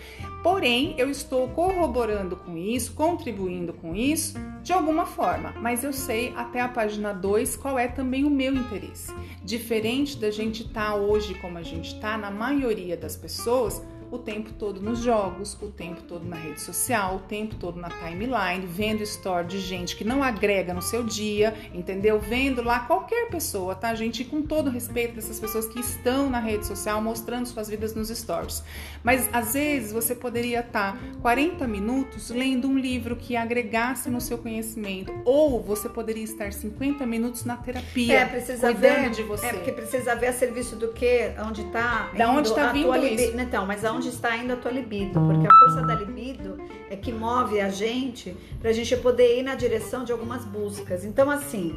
Porém, 0.42 0.96
eu 0.98 1.10
estou 1.10 1.50
corroborando 1.50 2.38
com 2.38 2.58
isso, 2.58 2.94
contribuindo 2.94 3.74
com 3.74 3.94
isso 3.94 4.40
de 4.64 4.72
alguma 4.72 5.06
forma, 5.06 5.54
mas 5.60 5.84
eu 5.84 5.92
sei 5.92 6.34
até 6.38 6.62
a 6.62 6.70
página 6.70 7.12
2 7.12 7.58
qual 7.58 7.78
é 7.78 7.90
também 7.90 8.24
o 8.24 8.30
meu 8.30 8.54
interesse. 8.54 9.14
Diferente 9.44 10.16
da 10.16 10.32
gente 10.32 10.64
estar 10.64 10.92
tá 10.92 10.96
hoje 10.96 11.34
como 11.36 11.58
a 11.58 11.64
gente 11.64 11.96
está, 11.96 12.18
na 12.18 12.32
maioria 12.32 12.96
das 12.96 13.18
pessoas, 13.18 13.82
o 14.14 14.20
tempo 14.20 14.54
todo 14.54 14.80
nos 14.80 15.00
jogos, 15.00 15.58
o 15.60 15.68
tempo 15.68 16.04
todo 16.04 16.24
na 16.24 16.36
rede 16.36 16.62
social, 16.62 17.16
o 17.16 17.20
tempo 17.20 17.56
todo 17.56 17.80
na 17.80 17.90
timeline, 17.90 18.64
vendo 18.64 19.02
story 19.02 19.48
de 19.48 19.60
gente 19.60 19.96
que 19.96 20.04
não 20.04 20.22
agrega 20.22 20.72
no 20.72 20.84
seu 20.84 21.04
dia, 21.04 21.56
entendeu? 21.74 22.20
Vendo 22.20 22.62
lá 22.62 22.82
qualquer 22.82 23.28
pessoa, 23.30 23.74
tá, 23.74 23.96
gente? 23.96 24.22
E 24.22 24.26
com 24.26 24.44
todo 24.44 24.70
respeito 24.70 25.16
dessas 25.16 25.40
pessoas 25.40 25.68
que 25.68 25.80
estão 25.80 26.30
na 26.30 26.40
rede 26.40 26.68
social 26.68 27.02
mostrando 27.02 27.48
suas 27.48 27.68
vidas 27.68 27.96
nos 27.96 28.10
stories. 28.10 28.64
Mas 29.04 29.28
às 29.34 29.54
vezes 29.54 29.92
você 29.92 30.14
poderia 30.14 30.60
estar 30.60 30.96
40 31.24 31.68
minutos 31.68 32.30
lendo 32.30 32.68
um 32.68 32.78
livro 32.78 33.16
que 33.16 33.36
agregasse 33.36 34.12
no 34.12 34.22
seu 34.22 34.38
conhecimento, 34.38 35.12
ou 35.26 35.60
você 35.60 35.90
poderia 35.90 36.24
estar 36.24 36.54
50 36.54 37.04
minutos 37.08 37.46
na 37.46 37.58
terapia. 37.58 38.20
É, 38.20 38.26
precisa 38.26 38.72
cuidando 38.72 39.02
ver, 39.02 39.10
de 39.10 39.24
você. 39.24 39.48
É, 39.48 39.54
porque 39.54 39.72
precisa 39.72 40.16
ver 40.16 40.28
a 40.28 40.34
serviço 40.34 40.76
do 40.76 40.90
que, 40.90 41.32
onde 41.44 41.64
tá. 41.72 42.12
Da 42.16 42.30
onde 42.30 42.50
indo 42.50 42.56
tá 42.56 42.70
a 42.70 42.74
vindo 42.74 42.96
isso? 43.06 43.34
Então, 43.40 43.66
mas 43.66 43.84
aonde 43.84 44.03
está 44.10 44.38
indo 44.38 44.54
a 44.54 44.56
tua 44.56 44.72
libido? 44.72 45.20
Porque 45.20 45.48
a 45.48 45.54
força 45.60 45.82
da 45.82 45.96
libido 45.96 46.58
é 46.90 46.96
que 46.96 47.12
move 47.12 47.60
a 47.60 47.70
gente 47.70 48.36
pra 48.60 48.72
gente 48.72 48.96
poder 48.98 49.40
ir 49.40 49.44
na 49.44 49.56
direção 49.56 50.04
de 50.04 50.12
algumas 50.12 50.46
buscas. 50.46 51.04
Então, 51.04 51.30
assim, 51.30 51.76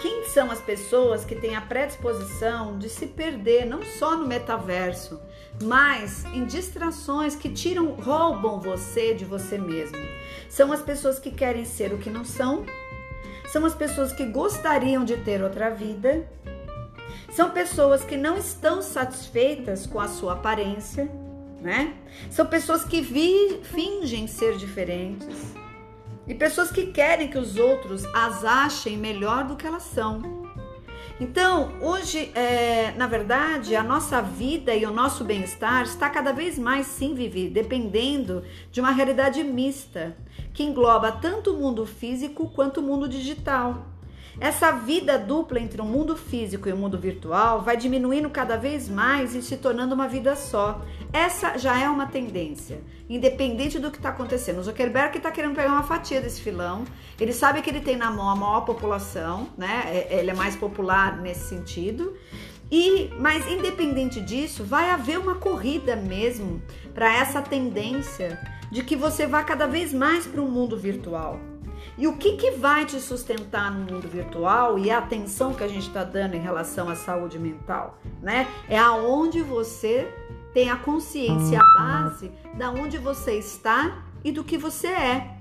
quem 0.00 0.24
são 0.24 0.50
as 0.50 0.60
pessoas 0.60 1.24
que 1.24 1.34
têm 1.34 1.54
a 1.54 1.60
predisposição 1.60 2.78
de 2.78 2.88
se 2.88 3.06
perder 3.06 3.66
não 3.66 3.82
só 3.82 4.16
no 4.16 4.26
metaverso, 4.26 5.20
mas 5.62 6.24
em 6.26 6.44
distrações 6.44 7.36
que 7.36 7.48
tiram, 7.48 7.92
roubam 7.92 8.60
você 8.60 9.14
de 9.14 9.24
você 9.24 9.58
mesmo? 9.58 9.98
São 10.48 10.72
as 10.72 10.82
pessoas 10.82 11.18
que 11.18 11.30
querem 11.30 11.64
ser 11.64 11.92
o 11.92 11.98
que 11.98 12.10
não 12.10 12.24
são, 12.24 12.64
são 13.52 13.64
as 13.64 13.74
pessoas 13.74 14.12
que 14.12 14.24
gostariam 14.26 15.04
de 15.04 15.16
ter 15.18 15.42
outra 15.42 15.70
vida, 15.70 16.28
são 17.30 17.50
pessoas 17.50 18.04
que 18.04 18.16
não 18.16 18.36
estão 18.36 18.82
satisfeitas 18.82 19.86
com 19.86 20.00
a 20.00 20.08
sua 20.08 20.32
aparência, 20.32 21.08
né? 21.62 21.94
São 22.28 22.44
pessoas 22.44 22.84
que 22.84 23.00
vi, 23.00 23.60
fingem 23.62 24.26
ser 24.26 24.56
diferentes 24.56 25.54
e 26.26 26.34
pessoas 26.34 26.70
que 26.70 26.86
querem 26.86 27.28
que 27.28 27.38
os 27.38 27.56
outros 27.56 28.04
as 28.14 28.44
achem 28.44 28.96
melhor 28.96 29.44
do 29.44 29.56
que 29.56 29.66
elas 29.66 29.84
são. 29.84 30.42
Então, 31.20 31.72
hoje, 31.80 32.32
é, 32.34 32.92
na 32.96 33.06
verdade, 33.06 33.76
a 33.76 33.82
nossa 33.82 34.20
vida 34.20 34.74
e 34.74 34.84
o 34.84 34.90
nosso 34.90 35.24
bem-estar 35.24 35.82
está 35.82 36.10
cada 36.10 36.32
vez 36.32 36.58
mais 36.58 36.86
sim 36.86 37.14
vivido, 37.14 37.52
dependendo 37.52 38.42
de 38.72 38.80
uma 38.80 38.90
realidade 38.90 39.44
mista, 39.44 40.16
que 40.52 40.64
engloba 40.64 41.12
tanto 41.12 41.52
o 41.52 41.58
mundo 41.58 41.86
físico 41.86 42.48
quanto 42.48 42.80
o 42.80 42.82
mundo 42.82 43.08
digital. 43.08 43.91
Essa 44.40 44.72
vida 44.72 45.18
dupla 45.18 45.60
entre 45.60 45.80
o 45.80 45.84
mundo 45.84 46.16
físico 46.16 46.68
e 46.68 46.72
o 46.72 46.76
mundo 46.76 46.98
virtual 46.98 47.60
vai 47.62 47.76
diminuindo 47.76 48.30
cada 48.30 48.56
vez 48.56 48.88
mais 48.88 49.34
e 49.34 49.42
se 49.42 49.56
tornando 49.58 49.94
uma 49.94 50.08
vida 50.08 50.34
só. 50.34 50.80
Essa 51.12 51.58
já 51.58 51.78
é 51.78 51.88
uma 51.88 52.06
tendência, 52.06 52.80
independente 53.08 53.78
do 53.78 53.90
que 53.90 53.98
está 53.98 54.08
acontecendo. 54.08 54.58
O 54.58 54.62
Zuckerberg 54.62 55.18
está 55.18 55.30
querendo 55.30 55.54
pegar 55.54 55.68
uma 55.68 55.82
fatia 55.82 56.20
desse 56.20 56.40
filão. 56.40 56.84
Ele 57.20 57.32
sabe 57.32 57.60
que 57.60 57.68
ele 57.68 57.80
tem 57.80 57.96
na 57.96 58.10
mão 58.10 58.28
a 58.28 58.34
maior 58.34 58.62
população, 58.62 59.48
né? 59.56 59.82
É- 59.86 60.18
Ele 60.20 60.30
é 60.30 60.34
mais 60.34 60.56
popular 60.56 61.20
nesse 61.20 61.48
sentido. 61.48 62.16
E, 62.70 63.10
mas 63.18 63.46
independente 63.50 64.18
disso, 64.18 64.64
vai 64.64 64.88
haver 64.88 65.18
uma 65.18 65.34
corrida 65.34 65.94
mesmo 65.94 66.62
para 66.94 67.14
essa 67.14 67.42
tendência 67.42 68.40
de 68.70 68.82
que 68.82 68.96
você 68.96 69.26
vá 69.26 69.44
cada 69.44 69.66
vez 69.66 69.92
mais 69.92 70.26
para 70.26 70.40
um 70.40 70.48
mundo 70.50 70.74
virtual. 70.74 71.38
E 71.98 72.06
o 72.06 72.16
que, 72.16 72.36
que 72.36 72.52
vai 72.52 72.86
te 72.86 72.98
sustentar 73.00 73.70
no 73.70 73.92
mundo 73.92 74.08
virtual 74.08 74.78
e 74.78 74.90
a 74.90 74.98
atenção 74.98 75.52
que 75.52 75.62
a 75.62 75.68
gente 75.68 75.86
está 75.86 76.04
dando 76.04 76.34
em 76.34 76.40
relação 76.40 76.88
à 76.88 76.94
saúde 76.94 77.38
mental, 77.38 77.98
né? 78.22 78.48
É 78.68 78.78
aonde 78.78 79.42
você 79.42 80.12
tem 80.54 80.70
a 80.70 80.76
consciência, 80.76 81.60
a 81.60 81.78
base 81.78 82.30
da 82.54 82.70
onde 82.70 82.98
você 82.98 83.38
está 83.38 84.04
e 84.24 84.32
do 84.32 84.42
que 84.44 84.56
você 84.56 84.88
é. 84.88 85.38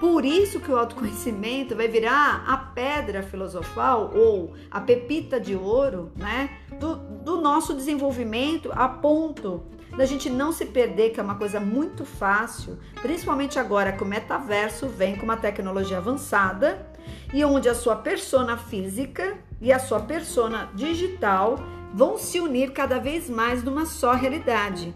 Por 0.00 0.24
isso 0.24 0.58
que 0.58 0.70
o 0.70 0.76
autoconhecimento 0.76 1.76
vai 1.76 1.86
virar 1.86 2.44
a 2.46 2.56
pedra 2.56 3.22
filosofal 3.22 4.10
ou 4.12 4.52
a 4.70 4.80
pepita 4.80 5.38
de 5.38 5.54
ouro, 5.54 6.10
né? 6.16 6.50
Do, 6.80 6.96
do 6.96 7.40
nosso 7.40 7.72
desenvolvimento 7.72 8.70
a 8.72 8.88
ponto 8.88 9.62
da 9.96 10.06
gente 10.06 10.30
não 10.30 10.52
se 10.52 10.66
perder, 10.66 11.10
que 11.10 11.20
é 11.20 11.22
uma 11.22 11.34
coisa 11.34 11.60
muito 11.60 12.04
fácil, 12.04 12.78
principalmente 13.00 13.58
agora 13.58 13.92
que 13.92 14.02
o 14.02 14.06
metaverso 14.06 14.88
vem 14.88 15.16
com 15.16 15.24
uma 15.24 15.36
tecnologia 15.36 15.98
avançada 15.98 16.86
e 17.32 17.44
onde 17.44 17.68
a 17.68 17.74
sua 17.74 17.96
persona 17.96 18.56
física 18.56 19.36
e 19.60 19.72
a 19.72 19.78
sua 19.78 20.00
persona 20.00 20.70
digital 20.74 21.58
vão 21.92 22.16
se 22.16 22.40
unir 22.40 22.72
cada 22.72 22.98
vez 22.98 23.28
mais 23.28 23.62
numa 23.62 23.84
só 23.84 24.12
realidade. 24.12 24.94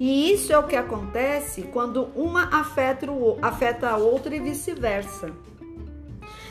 E 0.00 0.32
isso 0.32 0.52
é 0.52 0.58
o 0.58 0.66
que 0.66 0.76
acontece 0.76 1.62
quando 1.62 2.08
uma 2.14 2.44
afeta, 2.52 3.88
a 3.88 3.96
outra 3.96 4.34
e 4.34 4.40
vice-versa. 4.40 5.30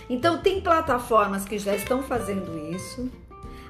Então, 0.09 0.37
tem 0.37 0.61
plataformas 0.61 1.43
que 1.43 1.59
já 1.59 1.75
estão 1.75 2.01
fazendo 2.01 2.57
isso. 2.73 3.11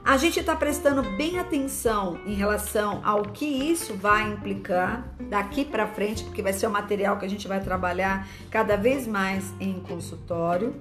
A 0.08 0.16
gente 0.16 0.40
está 0.40 0.56
prestando 0.56 1.04
bem 1.04 1.38
atenção 1.38 2.18
em 2.26 2.34
relação 2.34 3.02
ao 3.04 3.24
que 3.24 3.44
isso 3.44 3.94
vai 3.94 4.32
implicar 4.32 5.14
daqui 5.30 5.66
para 5.66 5.86
frente, 5.86 6.24
porque 6.24 6.42
vai 6.42 6.54
ser 6.54 6.66
o 6.66 6.70
material 6.70 7.18
que 7.18 7.26
a 7.26 7.30
gente 7.30 7.46
vai 7.46 7.60
trabalhar 7.60 8.26
cada 8.50 8.78
vez 8.78 9.06
mais 9.06 9.54
em 9.60 9.82
consultório. 9.82 10.74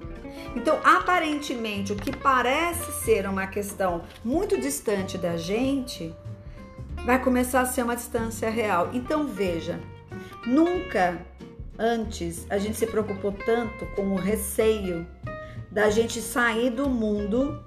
Então, 0.55 0.79
aparentemente, 0.81 1.91
o 1.91 1.97
que 1.97 2.15
parece 2.15 2.89
ser 3.03 3.27
uma 3.27 3.45
questão 3.47 4.01
muito 4.23 4.57
distante 4.61 5.17
da 5.17 5.35
gente 5.35 6.15
vai 7.05 7.21
começar 7.21 7.59
a 7.59 7.65
ser 7.65 7.83
uma 7.83 7.97
distância 7.97 8.49
real. 8.49 8.91
Então, 8.93 9.27
veja, 9.27 9.77
nunca 10.45 11.19
antes 11.77 12.49
a 12.49 12.57
gente 12.57 12.77
se 12.77 12.87
preocupou 12.87 13.33
tanto 13.33 13.85
com 13.87 14.13
o 14.13 14.15
receio 14.15 15.05
da 15.69 15.89
gente 15.89 16.21
sair 16.21 16.69
do 16.69 16.87
mundo 16.87 17.61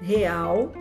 real 0.00 0.72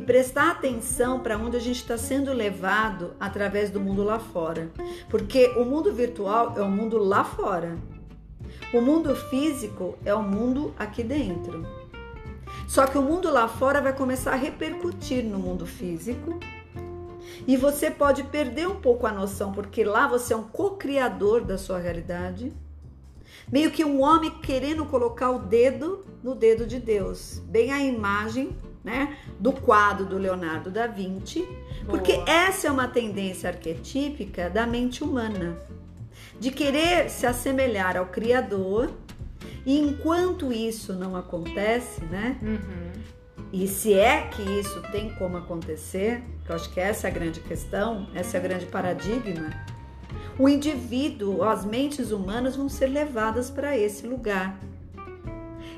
e 0.00 0.02
prestar 0.02 0.52
atenção 0.52 1.20
para 1.20 1.36
onde 1.36 1.58
a 1.58 1.60
gente 1.60 1.76
está 1.76 1.98
sendo 1.98 2.32
levado 2.32 3.12
através 3.20 3.68
do 3.68 3.78
mundo 3.78 4.02
lá 4.02 4.18
fora. 4.18 4.70
Porque 5.10 5.48
o 5.58 5.64
mundo 5.64 5.92
virtual 5.92 6.54
é 6.56 6.62
o 6.62 6.70
mundo 6.70 6.96
lá 6.96 7.22
fora. 7.22 7.76
O 8.72 8.80
mundo 8.80 9.14
físico 9.14 9.98
é 10.02 10.14
o 10.14 10.22
mundo 10.22 10.72
aqui 10.78 11.02
dentro. 11.02 11.66
Só 12.66 12.86
que 12.86 12.96
o 12.96 13.02
mundo 13.02 13.30
lá 13.30 13.46
fora 13.46 13.82
vai 13.82 13.92
começar 13.92 14.32
a 14.32 14.36
repercutir 14.36 15.22
no 15.22 15.38
mundo 15.38 15.66
físico. 15.66 16.40
E 17.46 17.54
você 17.58 17.90
pode 17.90 18.22
perder 18.24 18.68
um 18.68 18.76
pouco 18.76 19.06
a 19.06 19.12
noção, 19.12 19.52
porque 19.52 19.84
lá 19.84 20.06
você 20.06 20.32
é 20.32 20.36
um 20.36 20.44
co-criador 20.44 21.44
da 21.44 21.58
sua 21.58 21.78
realidade. 21.78 22.54
Meio 23.52 23.70
que 23.70 23.84
um 23.84 24.00
homem 24.00 24.30
querendo 24.40 24.86
colocar 24.86 25.30
o 25.30 25.40
dedo 25.40 26.06
no 26.22 26.34
dedo 26.34 26.66
de 26.66 26.78
Deus, 26.78 27.42
bem 27.46 27.70
a 27.70 27.80
imagem 27.80 28.56
né, 28.84 29.16
do 29.38 29.52
quadro 29.52 30.06
do 30.06 30.16
Leonardo 30.16 30.70
da 30.70 30.86
Vinci, 30.86 31.46
porque 31.86 32.14
Boa. 32.14 32.30
essa 32.30 32.68
é 32.68 32.70
uma 32.70 32.88
tendência 32.88 33.50
arquetípica 33.50 34.48
da 34.48 34.66
mente 34.66 35.04
humana, 35.04 35.58
de 36.38 36.50
querer 36.50 37.10
se 37.10 37.26
assemelhar 37.26 37.96
ao 37.96 38.06
Criador, 38.06 38.90
e 39.66 39.78
enquanto 39.78 40.52
isso 40.52 40.94
não 40.94 41.14
acontece, 41.14 42.02
né? 42.06 42.38
Uhum. 42.42 42.90
E 43.52 43.66
se 43.66 43.92
é 43.92 44.22
que 44.22 44.42
isso 44.42 44.80
tem 44.92 45.12
como 45.16 45.36
acontecer, 45.36 46.22
que 46.44 46.50
eu 46.50 46.56
acho 46.56 46.70
que 46.72 46.80
essa 46.80 47.08
é 47.08 47.10
a 47.10 47.12
grande 47.12 47.40
questão, 47.40 48.08
essa 48.14 48.36
é 48.36 48.40
a 48.40 48.42
grande 48.42 48.66
paradigma, 48.66 49.50
o 50.38 50.48
indivíduo, 50.48 51.42
as 51.42 51.64
mentes 51.64 52.12
humanas 52.12 52.56
vão 52.56 52.68
ser 52.68 52.86
levadas 52.86 53.50
para 53.50 53.76
esse 53.76 54.06
lugar, 54.06 54.58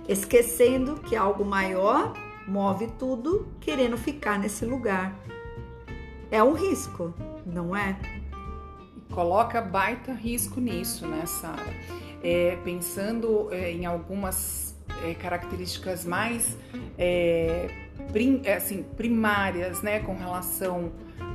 esquecendo 0.09 1.01
que 1.01 1.17
algo 1.17 1.45
maior 1.45 2.13
move 2.47 2.89
tudo 2.99 3.49
querendo 3.61 3.97
ficar 3.97 4.39
nesse 4.39 4.65
lugar. 4.65 5.15
É 6.31 6.43
um 6.43 6.53
risco, 6.53 7.15
não 7.45 7.77
é? 7.77 7.97
Coloca 9.13 9.61
baita 9.61 10.13
risco 10.13 10.61
nisso, 10.61 11.07
né, 11.07 11.27
Sara? 11.27 11.63
É, 12.23 12.57
pensando 12.65 13.49
é, 13.51 13.73
em 13.73 13.85
algumas 13.85 14.75
é, 15.05 15.15
características 15.15 16.05
mais 16.05 16.57
é, 16.97 17.69
prim, 18.13 18.41
é, 18.45 18.55
assim, 18.55 18.83
primárias, 18.83 19.83
né, 19.83 20.01
com 20.01 20.15
relação 20.15 20.93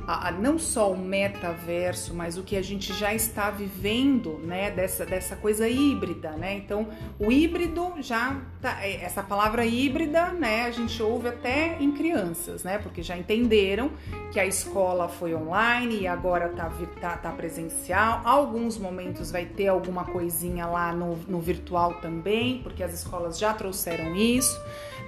a, 0.08 0.28
a, 0.28 0.32
não 0.32 0.58
só 0.58 0.90
o 0.90 0.96
metaverso, 0.96 2.14
mas 2.14 2.38
o 2.38 2.42
que 2.42 2.56
a 2.56 2.62
gente 2.62 2.94
já 2.94 3.12
está 3.12 3.50
vivendo, 3.50 4.38
né, 4.42 4.70
dessa, 4.70 5.04
dessa 5.04 5.36
coisa 5.36 5.68
híbrida, 5.68 6.30
né? 6.30 6.54
Então, 6.54 6.88
o 7.18 7.30
híbrido 7.30 7.92
já 8.00 8.40
tá, 8.60 8.82
é, 8.82 9.04
essa 9.04 9.22
palavra 9.22 9.66
híbrida, 9.66 10.32
né, 10.32 10.62
a 10.62 10.70
gente 10.70 11.02
ouve 11.02 11.28
até 11.28 11.76
em 11.78 11.92
crianças, 11.92 12.64
né? 12.64 12.78
Porque 12.78 13.02
já 13.02 13.18
entenderam 13.18 13.90
que 14.32 14.40
a 14.40 14.46
escola 14.46 15.08
foi 15.08 15.34
online 15.34 16.00
e 16.00 16.06
agora 16.06 16.48
tá, 16.48 16.72
tá, 16.98 17.16
tá 17.18 17.30
presencial. 17.30 18.22
Alguns 18.24 18.78
momentos 18.78 19.30
vai 19.30 19.44
ter 19.44 19.68
alguma 19.68 20.06
coisinha 20.06 20.64
lá 20.66 20.90
no, 20.90 21.16
no 21.28 21.38
virtual 21.38 21.94
também, 22.00 22.62
porque 22.62 22.82
as 22.82 22.94
escolas 22.94 23.38
já 23.38 23.52
trouxeram 23.52 24.16
isso 24.16 24.58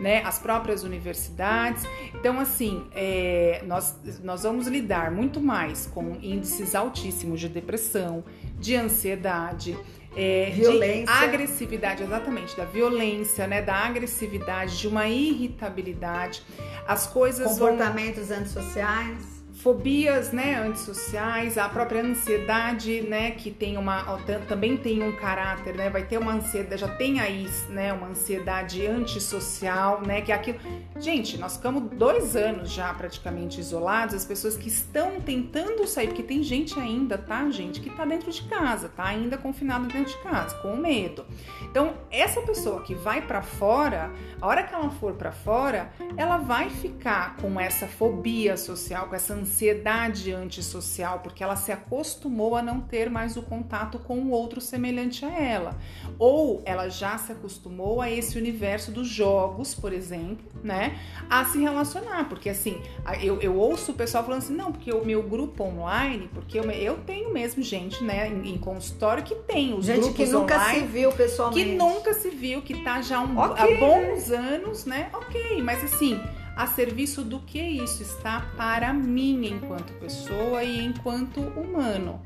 né, 0.01 0.23
as 0.25 0.39
próprias 0.39 0.83
universidades. 0.83 1.85
Então, 2.15 2.41
assim, 2.41 2.87
é, 2.93 3.63
nós, 3.67 3.95
nós 4.25 4.43
vamos 4.43 4.60
lidar 4.67 5.11
muito 5.11 5.41
mais 5.41 5.87
com 5.87 6.17
índices 6.23 6.75
altíssimos 6.75 7.41
de 7.41 7.49
depressão, 7.49 8.25
de 8.59 8.77
ansiedade, 8.77 9.77
é, 10.17 10.51
violência. 10.51 11.15
de 11.15 11.25
agressividade, 11.25 12.03
exatamente, 12.03 12.57
da 12.57 12.65
violência, 12.65 13.47
né, 13.47 13.63
da 13.63 13.75
agressividade, 13.75 14.79
de 14.79 14.89
uma 14.89 15.09
irritabilidade. 15.09 16.43
As 16.87 17.07
coisas 17.07 17.47
comportamentos 17.53 18.29
vão... 18.29 18.39
antissociais 18.39 19.30
fobias, 19.63 20.33
né, 20.33 20.55
antissociais, 20.55 21.59
a 21.59 21.69
própria 21.69 22.03
ansiedade, 22.03 23.03
né, 23.03 23.33
que 23.33 23.51
tem 23.51 23.77
uma 23.77 24.01
também 24.49 24.77
tem 24.77 25.03
um 25.03 25.13
caráter, 25.13 25.75
né, 25.75 25.91
vai 25.91 26.03
ter 26.03 26.19
uma 26.19 26.33
ansiedade, 26.33 26.81
já 26.81 26.89
tem 26.89 27.21
aí, 27.21 27.47
né, 27.69 27.93
uma 27.93 28.09
ansiedade 28.09 28.87
antissocial, 28.87 30.01
né, 30.01 30.23
que 30.23 30.33
é 30.33 30.35
aquilo. 30.35 30.59
Gente, 30.99 31.37
nós 31.37 31.57
ficamos 31.57 31.91
dois 31.93 32.35
anos 32.37 32.71
já 32.71 32.93
praticamente 32.95 33.61
isolados, 33.61 34.15
as 34.15 34.25
pessoas 34.25 34.57
que 34.57 34.69
estão 34.69 35.21
tentando 35.21 35.87
sair, 35.87 36.09
porque 36.09 36.23
tem 36.23 36.43
gente 36.43 36.81
ainda, 36.81 37.19
tá, 37.19 37.51
gente, 37.51 37.81
que 37.81 37.91
tá 37.91 38.07
dentro 38.07 38.31
de 38.31 38.43
casa, 38.45 38.89
tá 38.89 39.05
ainda 39.05 39.37
confinado 39.37 39.87
dentro 39.87 40.11
de 40.11 40.23
casa, 40.23 40.57
com 40.57 40.75
medo. 40.77 41.27
Então, 41.63 41.95
essa 42.11 42.41
pessoa 42.41 42.83
que 42.83 42.95
vai 42.95 43.21
para 43.21 43.43
fora, 43.43 44.11
a 44.41 44.47
hora 44.47 44.63
que 44.63 44.75
ela 44.75 44.91
for 44.91 45.13
para 45.13 45.33
fora, 45.33 45.93
ela 46.17 46.39
vai 46.39 46.71
ficar 46.71 47.37
com 47.37 47.61
essa 47.61 47.87
fobia 47.87 48.57
social, 48.57 49.07
com 49.07 49.15
essa 49.15 49.35
ansiedade 49.35 49.50
ansiedade 49.51 50.33
antissocial, 50.33 51.19
porque 51.19 51.43
ela 51.43 51.57
se 51.57 51.73
acostumou 51.73 52.55
a 52.55 52.63
não 52.63 52.81
ter 52.81 53.11
mais 53.11 53.37
o 53.37 53.43
contato 53.43 53.99
com 53.99 54.19
o 54.19 54.31
outro 54.31 54.61
semelhante 54.61 55.25
a 55.25 55.31
ela. 55.31 55.77
Ou 56.19 56.63
ela 56.65 56.89
já 56.89 57.19
se 57.19 57.33
acostumou 57.33 58.01
a 58.01 58.09
esse 58.09 58.39
universo 58.39 58.93
dos 58.93 59.09
jogos, 59.09 59.75
por 59.75 59.93
exemplo, 59.93 60.47
né? 60.63 60.99
A 61.29 61.45
se 61.45 61.59
relacionar. 61.59 62.29
Porque 62.29 62.49
assim, 62.49 62.81
eu, 63.21 63.41
eu 63.41 63.57
ouço 63.57 63.91
o 63.91 63.95
pessoal 63.95 64.25
falando 64.25 64.43
assim, 64.43 64.55
não, 64.55 64.71
porque 64.71 64.93
o 64.93 65.05
meu 65.05 65.23
grupo 65.23 65.65
online, 65.65 66.31
porque 66.33 66.59
eu, 66.59 66.71
eu 66.71 66.99
tenho 66.99 67.33
mesmo 67.33 67.63
gente, 67.63 68.03
né, 68.05 68.29
em, 68.29 68.55
em 68.55 68.59
consultório 68.59 69.25
que 69.25 69.35
tem 69.35 69.75
os 69.75 69.87
gente 69.87 70.01
grupos 70.01 70.17
que 70.17 70.27
nunca 70.27 70.57
online, 70.57 70.81
se 70.81 70.87
viu 70.87 71.13
pessoalmente. 71.13 71.65
Que 71.65 71.77
nunca 71.77 72.15
se 72.15 72.31
viu, 72.31 72.63
que 72.63 72.85
tá 72.85 73.03
já 73.03 73.21
um, 73.21 73.39
okay. 73.39 73.75
há 73.75 73.81
bons 73.81 74.31
anos, 74.31 74.85
né? 74.85 75.11
Ok, 75.13 75.61
mas 75.63 75.83
assim 75.83 76.21
a 76.57 76.67
serviço 76.67 77.23
do 77.23 77.41
que 77.41 77.61
isso 77.61 78.03
está 78.03 78.41
para 78.57 78.93
mim 78.93 79.47
enquanto 79.47 79.93
pessoa 79.95 80.63
e 80.63 80.85
enquanto 80.85 81.41
humano 81.41 82.21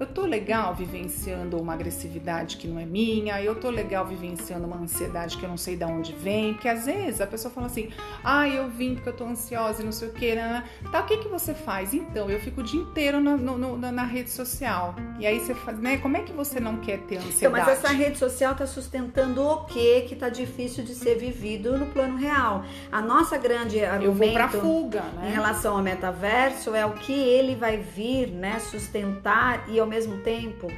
eu 0.00 0.06
tô 0.06 0.22
legal 0.22 0.74
vivenciando 0.74 1.60
uma 1.60 1.74
agressividade 1.74 2.56
que 2.56 2.66
não 2.66 2.78
é 2.78 2.84
minha, 2.84 3.42
eu 3.42 3.54
tô 3.54 3.70
legal 3.70 4.06
vivenciando 4.06 4.66
uma 4.66 4.76
ansiedade 4.76 5.36
que 5.36 5.44
eu 5.44 5.48
não 5.48 5.56
sei 5.56 5.76
de 5.76 5.84
onde 5.84 6.12
vem, 6.12 6.54
porque 6.54 6.68
às 6.68 6.86
vezes 6.86 7.20
a 7.20 7.26
pessoa 7.26 7.52
fala 7.52 7.66
assim, 7.66 7.90
ah, 8.24 8.48
eu 8.48 8.68
vim 8.68 8.94
porque 8.94 9.08
eu 9.08 9.12
tô 9.16 9.24
ansiosa 9.24 9.82
e 9.82 9.84
não 9.84 9.92
sei 9.92 10.08
o 10.08 10.12
que, 10.12 10.34
né? 10.34 10.64
tá, 10.90 11.00
o 11.00 11.06
que 11.06 11.18
que 11.18 11.28
você 11.28 11.54
faz? 11.54 11.94
Então, 11.94 12.30
eu 12.30 12.40
fico 12.40 12.60
o 12.60 12.64
dia 12.64 12.80
inteiro 12.80 13.20
na, 13.20 13.36
no, 13.36 13.78
na, 13.78 13.92
na, 13.92 14.04
rede 14.04 14.30
social, 14.30 14.94
e 15.18 15.26
aí 15.26 15.40
você 15.40 15.54
faz, 15.54 15.78
né, 15.78 15.98
como 15.98 16.16
é 16.16 16.22
que 16.22 16.32
você 16.32 16.60
não 16.60 16.78
quer 16.78 16.98
ter 17.00 17.18
ansiedade? 17.18 17.38
Então, 17.38 17.50
mas 17.52 17.68
essa 17.68 17.88
rede 17.88 18.18
social 18.18 18.54
tá 18.54 18.66
sustentando 18.66 19.42
o 19.42 19.64
que 19.64 20.02
que 20.02 20.16
tá 20.16 20.28
difícil 20.28 20.84
de 20.84 20.94
ser 20.94 21.16
vivido 21.16 21.78
no 21.78 21.86
plano 21.86 22.16
real. 22.16 22.64
A 22.90 23.00
nossa 23.00 23.36
grande 23.38 23.84
argumento 23.84 24.04
eu 24.04 24.12
vou 24.12 24.32
pra 24.32 24.48
fuga, 24.48 25.02
né? 25.16 25.28
em 25.28 25.32
relação 25.32 25.76
ao 25.76 25.82
metaverso 25.82 26.74
é 26.74 26.84
o 26.84 26.92
que 26.92 27.12
ele 27.12 27.54
vai 27.54 27.76
vir, 27.76 28.28
né, 28.28 28.58
sustentar 28.58 29.64
e 29.68 29.81
ao 29.82 29.88
mesmo 29.88 30.18
tempo, 30.18 30.68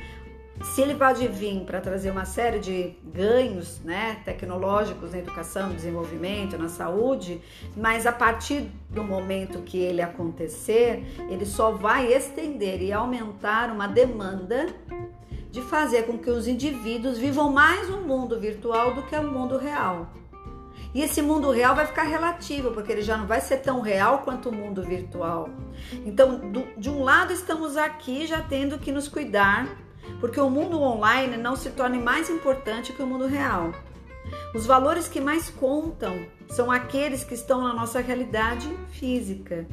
se 0.62 0.80
ele 0.80 0.94
pode 0.94 1.26
vir 1.26 1.60
para 1.64 1.80
trazer 1.80 2.10
uma 2.10 2.24
série 2.24 2.58
de 2.58 2.94
ganhos 3.04 3.80
né, 3.80 4.20
tecnológicos 4.24 5.12
na 5.12 5.18
educação, 5.18 5.68
no 5.68 5.74
desenvolvimento, 5.74 6.56
na 6.56 6.68
saúde, 6.68 7.40
mas 7.76 8.06
a 8.06 8.12
partir 8.12 8.70
do 8.88 9.02
momento 9.02 9.62
que 9.62 9.78
ele 9.78 10.00
acontecer, 10.00 11.04
ele 11.28 11.44
só 11.44 11.72
vai 11.72 12.12
estender 12.12 12.80
e 12.82 12.92
aumentar 12.92 13.70
uma 13.70 13.88
demanda 13.88 14.66
de 15.50 15.60
fazer 15.62 16.04
com 16.04 16.18
que 16.18 16.30
os 16.30 16.46
indivíduos 16.46 17.18
vivam 17.18 17.52
mais 17.52 17.90
um 17.90 18.02
mundo 18.02 18.38
virtual 18.38 18.94
do 18.94 19.02
que 19.02 19.14
o 19.14 19.20
um 19.20 19.30
mundo 19.30 19.56
real. 19.56 20.08
E 20.94 21.02
esse 21.02 21.20
mundo 21.20 21.50
real 21.50 21.74
vai 21.74 21.86
ficar 21.86 22.04
relativo, 22.04 22.70
porque 22.70 22.92
ele 22.92 23.02
já 23.02 23.16
não 23.16 23.26
vai 23.26 23.40
ser 23.40 23.56
tão 23.56 23.80
real 23.80 24.18
quanto 24.18 24.48
o 24.48 24.54
mundo 24.54 24.80
virtual. 24.80 25.50
Então, 26.06 26.38
do, 26.52 26.64
de 26.78 26.88
um 26.88 27.02
lado, 27.02 27.32
estamos 27.32 27.76
aqui 27.76 28.26
já 28.26 28.40
tendo 28.40 28.78
que 28.78 28.92
nos 28.92 29.08
cuidar, 29.08 29.66
porque 30.20 30.38
o 30.38 30.48
mundo 30.48 30.80
online 30.80 31.36
não 31.36 31.56
se 31.56 31.70
torne 31.70 31.98
mais 31.98 32.30
importante 32.30 32.92
que 32.92 33.02
o 33.02 33.06
mundo 33.06 33.26
real. 33.26 33.72
Os 34.54 34.66
valores 34.66 35.08
que 35.08 35.20
mais 35.20 35.50
contam 35.50 36.26
são 36.48 36.70
aqueles 36.70 37.24
que 37.24 37.34
estão 37.34 37.60
na 37.62 37.74
nossa 37.74 38.00
realidade 38.00 38.68
física. 38.92 39.66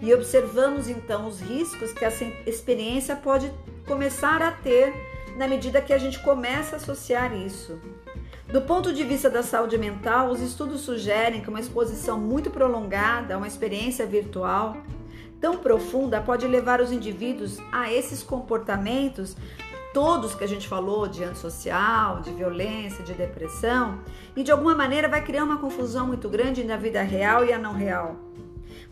E 0.00 0.12
observamos 0.14 0.88
então 0.88 1.26
os 1.26 1.40
riscos 1.40 1.92
que 1.92 2.04
essa 2.04 2.24
experiência 2.46 3.14
pode 3.14 3.52
começar 3.86 4.40
a 4.40 4.50
ter 4.50 4.92
na 5.36 5.46
medida 5.46 5.82
que 5.82 5.92
a 5.92 5.98
gente 5.98 6.18
começa 6.20 6.76
a 6.76 6.78
associar 6.78 7.36
isso. 7.36 7.78
Do 8.52 8.60
ponto 8.60 8.92
de 8.92 9.02
vista 9.02 9.30
da 9.30 9.42
saúde 9.42 9.78
mental, 9.78 10.28
os 10.28 10.42
estudos 10.42 10.82
sugerem 10.82 11.40
que 11.40 11.48
uma 11.48 11.58
exposição 11.58 12.20
muito 12.20 12.50
prolongada 12.50 13.34
a 13.34 13.38
uma 13.38 13.46
experiência 13.46 14.04
virtual 14.04 14.76
tão 15.40 15.56
profunda 15.56 16.20
pode 16.20 16.46
levar 16.46 16.78
os 16.78 16.92
indivíduos 16.92 17.56
a 17.72 17.90
esses 17.90 18.22
comportamentos 18.22 19.34
todos 19.94 20.34
que 20.34 20.44
a 20.44 20.46
gente 20.46 20.68
falou 20.68 21.08
de 21.08 21.24
antissocial, 21.24 22.20
de 22.20 22.30
violência, 22.30 23.02
de 23.02 23.14
depressão, 23.14 24.00
e 24.36 24.42
de 24.42 24.50
alguma 24.50 24.74
maneira 24.74 25.08
vai 25.08 25.24
criar 25.24 25.44
uma 25.44 25.56
confusão 25.56 26.06
muito 26.06 26.28
grande 26.28 26.62
na 26.62 26.76
vida 26.76 27.00
real 27.00 27.46
e 27.46 27.54
a 27.54 27.58
não 27.58 27.72
real. 27.72 28.16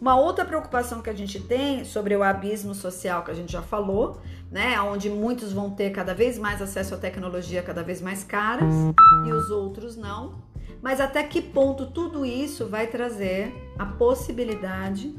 Uma 0.00 0.16
outra 0.16 0.46
preocupação 0.46 1.02
que 1.02 1.10
a 1.10 1.14
gente 1.14 1.38
tem 1.38 1.84
sobre 1.84 2.16
o 2.16 2.22
abismo 2.22 2.74
social 2.74 3.22
que 3.22 3.30
a 3.30 3.34
gente 3.34 3.52
já 3.52 3.60
falou, 3.60 4.20
né, 4.50 4.80
onde 4.80 5.10
muitos 5.10 5.52
vão 5.52 5.70
ter 5.70 5.90
cada 5.90 6.14
vez 6.14 6.38
mais 6.38 6.62
acesso 6.62 6.94
à 6.94 6.98
tecnologia 6.98 7.62
cada 7.62 7.82
vez 7.82 8.00
mais 8.00 8.24
caras 8.24 8.72
e 9.26 9.32
os 9.32 9.50
outros 9.50 9.96
não. 9.96 10.42
Mas 10.80 11.00
até 11.00 11.22
que 11.22 11.42
ponto 11.42 11.86
tudo 11.86 12.24
isso 12.24 12.66
vai 12.66 12.86
trazer 12.86 13.52
a 13.78 13.84
possibilidade 13.84 15.14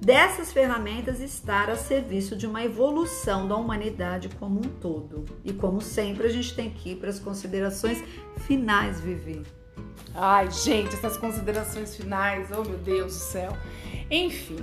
dessas 0.00 0.52
ferramentas 0.52 1.20
estar 1.20 1.70
a 1.70 1.76
serviço 1.76 2.34
de 2.36 2.46
uma 2.46 2.64
evolução 2.64 3.46
da 3.46 3.54
humanidade 3.54 4.28
como 4.40 4.58
um 4.58 4.68
todo. 4.80 5.24
E 5.44 5.52
como 5.52 5.80
sempre, 5.80 6.26
a 6.26 6.30
gente 6.30 6.54
tem 6.54 6.68
que 6.68 6.90
ir 6.90 6.96
para 6.96 7.08
as 7.08 7.20
considerações 7.20 8.02
finais, 8.38 9.00
Vivi. 9.00 9.42
Ai, 10.14 10.50
gente, 10.50 10.94
essas 10.94 11.16
considerações 11.16 11.96
finais, 11.96 12.48
oh 12.50 12.62
meu 12.62 12.78
Deus 12.78 13.14
do 13.14 13.18
céu. 13.18 13.56
Enfim, 14.10 14.56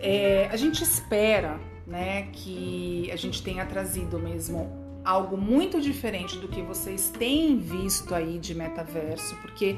é, 0.00 0.48
a 0.50 0.56
gente 0.56 0.82
espera 0.82 1.58
né, 1.86 2.28
que 2.32 3.10
a 3.12 3.16
gente 3.16 3.42
tenha 3.42 3.64
trazido 3.66 4.18
mesmo 4.18 4.70
algo 5.04 5.36
muito 5.36 5.80
diferente 5.80 6.38
do 6.38 6.48
que 6.48 6.62
vocês 6.62 7.10
têm 7.10 7.58
visto 7.58 8.14
aí 8.14 8.38
de 8.38 8.54
metaverso, 8.54 9.34
porque 9.36 9.76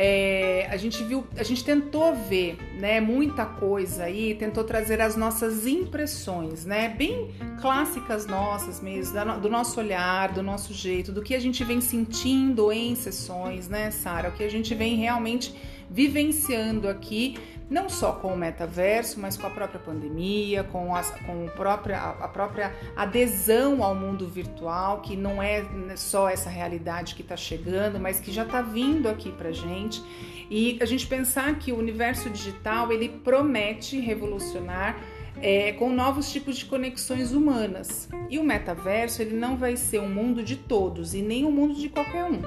é, 0.00 0.68
a 0.70 0.76
gente 0.76 1.02
viu, 1.02 1.26
a 1.36 1.42
gente 1.42 1.64
tentou 1.64 2.14
ver, 2.14 2.56
né, 2.78 3.00
muita 3.00 3.44
coisa 3.44 4.04
aí, 4.04 4.32
tentou 4.36 4.62
trazer 4.62 5.00
as 5.00 5.16
nossas 5.16 5.66
impressões, 5.66 6.64
né, 6.64 6.88
bem 6.88 7.32
clássicas 7.60 8.24
nossas 8.24 8.80
mesmo, 8.80 9.40
do 9.40 9.48
nosso 9.48 9.80
olhar, 9.80 10.30
do 10.32 10.40
nosso 10.40 10.72
jeito, 10.72 11.10
do 11.10 11.20
que 11.20 11.34
a 11.34 11.40
gente 11.40 11.64
vem 11.64 11.80
sentindo 11.80 12.70
em 12.70 12.94
sessões, 12.94 13.68
né, 13.68 13.90
Sara, 13.90 14.28
o 14.28 14.32
que 14.32 14.44
a 14.44 14.50
gente 14.50 14.72
vem 14.72 14.94
realmente 14.94 15.52
vivenciando 15.90 16.88
aqui 16.88 17.36
não 17.70 17.88
só 17.88 18.12
com 18.12 18.32
o 18.32 18.36
metaverso, 18.36 19.20
mas 19.20 19.36
com 19.36 19.46
a 19.46 19.50
própria 19.50 19.78
pandemia, 19.78 20.64
com, 20.64 20.94
as, 20.94 21.10
com 21.10 21.46
a, 21.46 21.50
própria, 21.50 21.98
a 21.98 22.28
própria 22.28 22.74
adesão 22.96 23.82
ao 23.82 23.94
mundo 23.94 24.26
virtual, 24.26 25.02
que 25.02 25.16
não 25.16 25.42
é 25.42 25.64
só 25.96 26.28
essa 26.28 26.48
realidade 26.48 27.14
que 27.14 27.22
está 27.22 27.36
chegando, 27.36 28.00
mas 28.00 28.20
que 28.20 28.32
já 28.32 28.44
está 28.44 28.62
vindo 28.62 29.08
aqui 29.08 29.30
para 29.30 29.52
gente. 29.52 30.02
E 30.50 30.78
a 30.80 30.86
gente 30.86 31.06
pensar 31.06 31.58
que 31.58 31.70
o 31.70 31.78
universo 31.78 32.30
digital 32.30 32.90
ele 32.90 33.08
promete 33.08 34.00
revolucionar 34.00 34.98
é, 35.42 35.72
com 35.72 35.92
novos 35.92 36.32
tipos 36.32 36.56
de 36.56 36.64
conexões 36.64 37.32
humanas. 37.32 38.08
E 38.30 38.38
o 38.38 38.44
metaverso 38.44 39.20
ele 39.20 39.36
não 39.36 39.58
vai 39.58 39.76
ser 39.76 40.00
um 40.00 40.08
mundo 40.08 40.42
de 40.42 40.56
todos 40.56 41.14
e 41.14 41.20
nem 41.20 41.44
um 41.44 41.52
mundo 41.52 41.74
de 41.74 41.90
qualquer 41.90 42.24
um. 42.24 42.40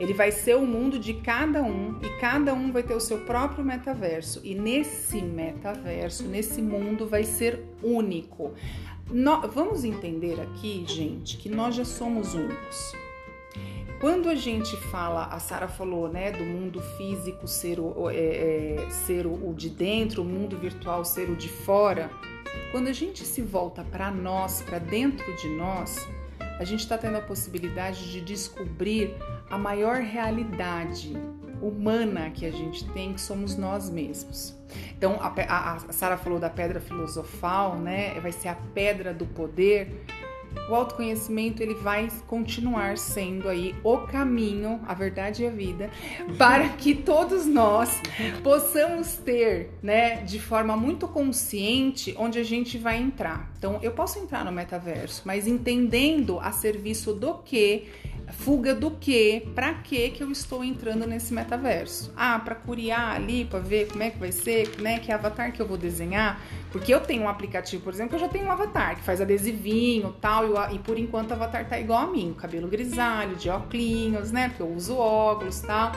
Ele 0.00 0.12
vai 0.12 0.32
ser 0.32 0.56
o 0.56 0.66
mundo 0.66 0.98
de 0.98 1.14
cada 1.14 1.62
um 1.62 1.98
e 2.02 2.08
cada 2.20 2.52
um 2.52 2.72
vai 2.72 2.82
ter 2.82 2.94
o 2.94 3.00
seu 3.00 3.18
próprio 3.18 3.64
metaverso. 3.64 4.40
E 4.42 4.54
nesse 4.54 5.22
metaverso, 5.22 6.24
nesse 6.24 6.60
mundo, 6.60 7.06
vai 7.06 7.24
ser 7.24 7.62
único. 7.82 8.52
No, 9.10 9.42
vamos 9.42 9.84
entender 9.84 10.40
aqui, 10.40 10.84
gente, 10.86 11.36
que 11.36 11.48
nós 11.48 11.74
já 11.74 11.84
somos 11.84 12.34
únicos. 12.34 12.94
Quando 14.00 14.28
a 14.28 14.34
gente 14.34 14.76
fala, 14.76 15.26
a 15.26 15.38
Sara 15.38 15.68
falou, 15.68 16.08
né, 16.08 16.32
do 16.32 16.44
mundo 16.44 16.80
físico 16.96 17.46
ser 17.46 17.78
o, 17.80 18.10
é, 18.10 18.16
é, 18.16 18.90
ser 18.90 19.26
o 19.26 19.54
de 19.54 19.70
dentro, 19.70 20.22
o 20.22 20.24
mundo 20.24 20.58
virtual 20.58 21.04
ser 21.04 21.30
o 21.30 21.36
de 21.36 21.48
fora, 21.48 22.10
quando 22.70 22.88
a 22.88 22.92
gente 22.92 23.24
se 23.24 23.40
volta 23.40 23.84
para 23.84 24.10
nós, 24.10 24.60
para 24.60 24.78
dentro 24.78 25.24
de 25.36 25.48
nós, 25.48 26.08
a 26.58 26.64
gente 26.64 26.80
está 26.80 26.98
tendo 26.98 27.16
a 27.16 27.20
possibilidade 27.20 28.10
de 28.12 28.20
descobrir 28.20 29.14
a 29.50 29.58
maior 29.58 29.96
realidade 29.96 31.12
humana 31.60 32.30
que 32.30 32.44
a 32.44 32.50
gente 32.50 32.84
tem, 32.90 33.14
que 33.14 33.20
somos 33.20 33.56
nós 33.56 33.88
mesmos. 33.88 34.54
Então, 34.96 35.18
a, 35.20 35.28
a, 35.28 35.74
a 35.74 35.92
Sara 35.92 36.16
falou 36.16 36.38
da 36.38 36.50
pedra 36.50 36.80
filosofal, 36.80 37.76
né? 37.76 38.18
Vai 38.20 38.32
ser 38.32 38.48
a 38.48 38.54
pedra 38.54 39.14
do 39.14 39.24
poder 39.26 40.04
o 40.68 40.74
autoconhecimento 40.74 41.62
ele 41.62 41.74
vai 41.74 42.10
continuar 42.26 42.96
sendo 42.96 43.48
aí 43.48 43.74
o 43.82 43.98
caminho, 43.98 44.80
a 44.86 44.94
verdade 44.94 45.42
e 45.42 45.46
a 45.46 45.50
vida, 45.50 45.90
para 46.38 46.68
que 46.70 46.94
todos 46.94 47.44
nós 47.46 48.00
possamos 48.42 49.14
ter, 49.14 49.70
né, 49.82 50.22
de 50.22 50.38
forma 50.38 50.76
muito 50.76 51.06
consciente 51.06 52.14
onde 52.18 52.38
a 52.38 52.44
gente 52.44 52.78
vai 52.78 52.96
entrar. 52.96 53.52
Então, 53.58 53.78
eu 53.82 53.92
posso 53.92 54.18
entrar 54.18 54.44
no 54.44 54.52
metaverso, 54.52 55.22
mas 55.24 55.46
entendendo 55.46 56.38
a 56.40 56.50
serviço 56.50 57.12
do 57.12 57.34
que 57.34 57.88
fuga 58.32 58.74
do 58.74 58.90
que, 58.90 59.48
para 59.54 59.74
que 59.74 60.10
que 60.10 60.22
eu 60.22 60.30
estou 60.30 60.64
entrando 60.64 61.06
nesse 61.06 61.32
metaverso? 61.32 62.12
Ah, 62.16 62.38
para 62.38 62.54
curiar 62.54 63.14
ali, 63.14 63.44
para 63.44 63.58
ver 63.58 63.88
como 63.88 64.02
é 64.02 64.10
que 64.10 64.18
vai 64.18 64.32
ser, 64.32 64.80
né, 64.80 64.98
que 64.98 65.12
avatar 65.12 65.52
que 65.52 65.60
eu 65.60 65.66
vou 65.66 65.76
desenhar, 65.76 66.40
porque 66.72 66.92
eu 66.92 67.00
tenho 67.00 67.22
um 67.22 67.28
aplicativo, 67.28 67.82
por 67.82 67.92
exemplo, 67.92 68.16
eu 68.16 68.20
já 68.20 68.28
tenho 68.28 68.46
um 68.46 68.50
avatar 68.50 68.96
que 68.96 69.02
faz 69.02 69.20
adesivinho, 69.20 70.14
tal, 70.20 70.44
e, 70.46 70.76
e 70.76 70.78
por 70.78 70.98
enquanto 70.98 71.30
o 71.30 71.34
avatar 71.34 71.68
tá 71.68 71.78
igual 71.78 72.00
a 72.00 72.06
mim, 72.06 72.34
cabelo 72.38 72.68
grisalho, 72.68 73.36
de 73.36 73.48
óculos, 73.48 74.32
né, 74.32 74.48
porque 74.48 74.62
eu 74.62 74.72
uso 74.72 74.96
óculos, 74.96 75.60
tal. 75.60 75.92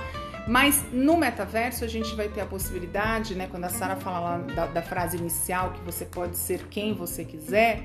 Mas 0.48 0.86
no 0.94 1.18
metaverso 1.18 1.84
a 1.84 1.88
gente 1.88 2.16
vai 2.16 2.30
ter 2.30 2.40
a 2.40 2.46
possibilidade, 2.46 3.36
né, 3.36 3.48
quando 3.52 3.66
a 3.66 3.70
Sara 3.70 3.98
fala 3.98 4.20
lá 4.20 4.38
da, 4.38 4.66
da 4.68 4.82
frase 4.82 5.18
inicial 5.18 5.72
que 5.72 5.82
você 5.82 6.06
pode 6.06 6.38
ser 6.38 6.68
quem 6.70 6.94
você 6.94 7.26
quiser, 7.26 7.84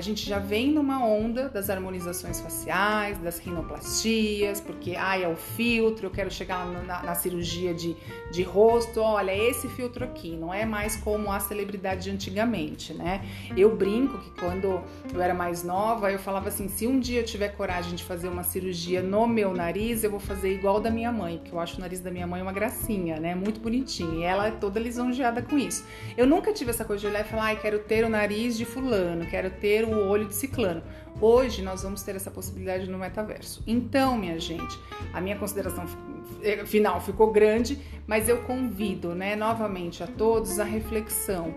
a 0.00 0.02
gente 0.02 0.26
já 0.26 0.38
vem 0.38 0.72
numa 0.72 1.04
onda 1.04 1.50
das 1.50 1.68
harmonizações 1.68 2.40
faciais, 2.40 3.18
das 3.18 3.38
rinoplastias, 3.38 4.58
porque 4.58 4.96
ai, 4.96 5.24
é 5.24 5.28
o 5.28 5.36
filtro, 5.36 6.06
eu 6.06 6.10
quero 6.10 6.30
chegar 6.30 6.64
na, 6.66 7.02
na, 7.02 7.14
cirurgia 7.14 7.74
de, 7.74 7.94
de 8.32 8.42
rosto, 8.42 8.98
olha, 9.02 9.30
esse 9.30 9.68
filtro 9.68 10.02
aqui, 10.02 10.34
não 10.34 10.54
é 10.54 10.64
mais 10.64 10.96
como 10.96 11.30
a 11.30 11.38
celebridade 11.38 12.04
de 12.04 12.10
antigamente, 12.10 12.94
né? 12.94 13.22
Eu 13.54 13.76
brinco 13.76 14.16
que 14.20 14.30
quando 14.40 14.82
eu 15.12 15.20
era 15.20 15.34
mais 15.34 15.62
nova, 15.62 16.10
eu 16.10 16.18
falava 16.18 16.48
assim: 16.48 16.66
se 16.66 16.86
um 16.86 16.98
dia 16.98 17.20
eu 17.20 17.24
tiver 17.24 17.50
coragem 17.50 17.94
de 17.94 18.02
fazer 18.02 18.28
uma 18.28 18.42
cirurgia 18.42 19.02
no 19.02 19.26
meu 19.26 19.52
nariz, 19.52 20.02
eu 20.02 20.10
vou 20.10 20.20
fazer 20.20 20.54
igual 20.54 20.80
da 20.80 20.90
minha 20.90 21.12
mãe, 21.12 21.36
porque 21.36 21.54
eu 21.54 21.60
acho 21.60 21.76
o 21.76 21.80
nariz 21.80 22.00
da 22.00 22.10
minha 22.10 22.26
mãe 22.26 22.40
uma 22.40 22.52
gracinha, 22.52 23.20
né? 23.20 23.34
Muito 23.34 23.60
bonitinho. 23.60 24.20
E 24.20 24.22
ela 24.22 24.46
é 24.46 24.50
toda 24.50 24.80
lisonjeada 24.80 25.42
com 25.42 25.58
isso. 25.58 25.84
Eu 26.16 26.26
nunca 26.26 26.54
tive 26.54 26.70
essa 26.70 26.86
coisa 26.86 27.02
de 27.02 27.06
olhar 27.06 27.20
e 27.20 27.28
falar, 27.28 27.44
ai, 27.44 27.56
quero 27.60 27.80
ter 27.80 28.02
o 28.02 28.08
nariz 28.08 28.56
de 28.56 28.64
fulano, 28.64 29.26
quero 29.26 29.50
ter 29.50 29.89
o 29.94 30.08
olho 30.08 30.26
de 30.26 30.34
ciclano. 30.34 30.82
Hoje 31.20 31.62
nós 31.62 31.82
vamos 31.82 32.02
ter 32.02 32.16
essa 32.16 32.30
possibilidade 32.30 32.88
no 32.88 32.98
metaverso. 32.98 33.62
Então, 33.66 34.16
minha 34.16 34.38
gente, 34.38 34.78
a 35.12 35.20
minha 35.20 35.36
consideração 35.36 35.84
eh, 36.42 36.64
final 36.64 37.00
ficou 37.00 37.30
grande, 37.30 37.78
mas 38.06 38.28
eu 38.28 38.42
convido, 38.42 39.14
né, 39.14 39.36
novamente 39.36 40.02
a 40.02 40.06
todos 40.06 40.58
a 40.58 40.64
reflexão. 40.64 41.54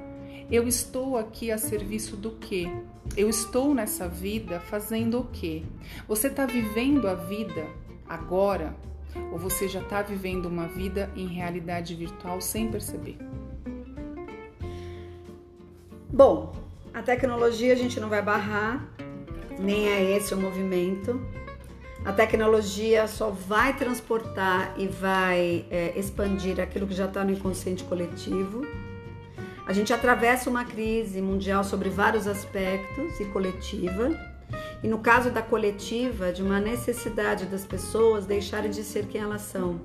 Eu 0.52 0.68
estou 0.68 1.18
aqui 1.18 1.52
a 1.52 1.58
serviço 1.58 2.16
do 2.18 2.32
quê? 2.32 2.68
Eu 3.16 3.30
estou 3.30 3.74
nessa 3.74 4.08
vida 4.08 4.60
fazendo 4.60 5.20
o 5.20 5.26
quê? 5.26 5.64
Você 6.08 6.28
está 6.28 6.46
vivendo 6.46 7.08
a 7.08 7.16
vida 7.16 7.66
agora 8.08 8.76
ou 9.32 9.38
você 9.38 9.68
já 9.68 9.82
está 9.82 10.02
vivendo 10.02 10.46
uma 10.46 10.68
vida 10.68 11.10
em 11.16 11.28
realidade 11.28 11.96
virtual 11.96 12.42
sem 12.42 12.70
perceber? 12.70 13.18
Bom, 16.12 16.54
a 16.94 17.02
tecnologia 17.02 17.74
a 17.74 17.76
gente 17.76 18.00
não 18.00 18.08
vai 18.08 18.22
barrar, 18.22 18.88
nem 19.60 19.88
é 19.88 20.16
esse 20.16 20.34
o 20.34 20.38
movimento. 20.38 21.20
A 22.06 22.12
tecnologia 22.12 23.08
só 23.08 23.30
vai 23.30 23.76
transportar 23.76 24.76
e 24.78 24.88
vai 24.88 25.66
é, 25.72 25.98
expandir 25.98 26.60
aquilo 26.60 26.86
que 26.86 26.94
já 26.94 27.06
está 27.06 27.24
no 27.24 27.32
inconsciente 27.32 27.84
coletivo. 27.86 28.62
A 29.66 29.72
gente 29.72 29.94
atravessa 29.94 30.50
uma 30.50 30.66
crise 30.66 31.22
mundial 31.22 31.64
sobre 31.64 31.90
vários 31.90 32.28
aspectos 32.28 33.20
e 33.20 33.26
coletiva. 33.26 34.12
E 34.84 34.88
no 34.88 35.00
caso 35.00 35.32
da 35.32 35.42
coletiva, 35.42 36.32
de 36.32 36.44
uma 36.44 36.60
necessidade 36.60 37.46
das 37.46 37.66
pessoas 37.66 38.26
deixarem 38.26 38.70
de 38.70 38.84
ser 38.84 39.06
quem 39.08 39.22
elas 39.22 39.42
são 39.42 39.80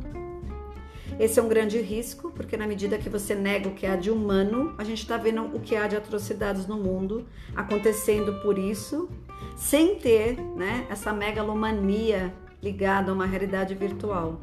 esse 1.18 1.40
é 1.40 1.42
um 1.42 1.48
grande 1.48 1.80
risco, 1.80 2.30
porque 2.30 2.56
na 2.56 2.66
medida 2.66 2.96
que 2.96 3.08
você 3.08 3.34
nega 3.34 3.68
o 3.68 3.74
que 3.74 3.84
há 3.86 3.96
de 3.96 4.10
humano, 4.10 4.74
a 4.78 4.84
gente 4.84 5.02
está 5.02 5.16
vendo 5.16 5.42
o 5.46 5.58
que 5.58 5.74
há 5.74 5.88
de 5.88 5.96
atrocidades 5.96 6.66
no 6.66 6.76
mundo 6.76 7.26
acontecendo 7.56 8.40
por 8.40 8.56
isso, 8.56 9.10
sem 9.56 9.96
ter 9.96 10.40
né, 10.56 10.86
essa 10.88 11.12
megalomania 11.12 12.32
ligada 12.62 13.10
a 13.10 13.14
uma 13.14 13.26
realidade 13.26 13.74
virtual. 13.74 14.40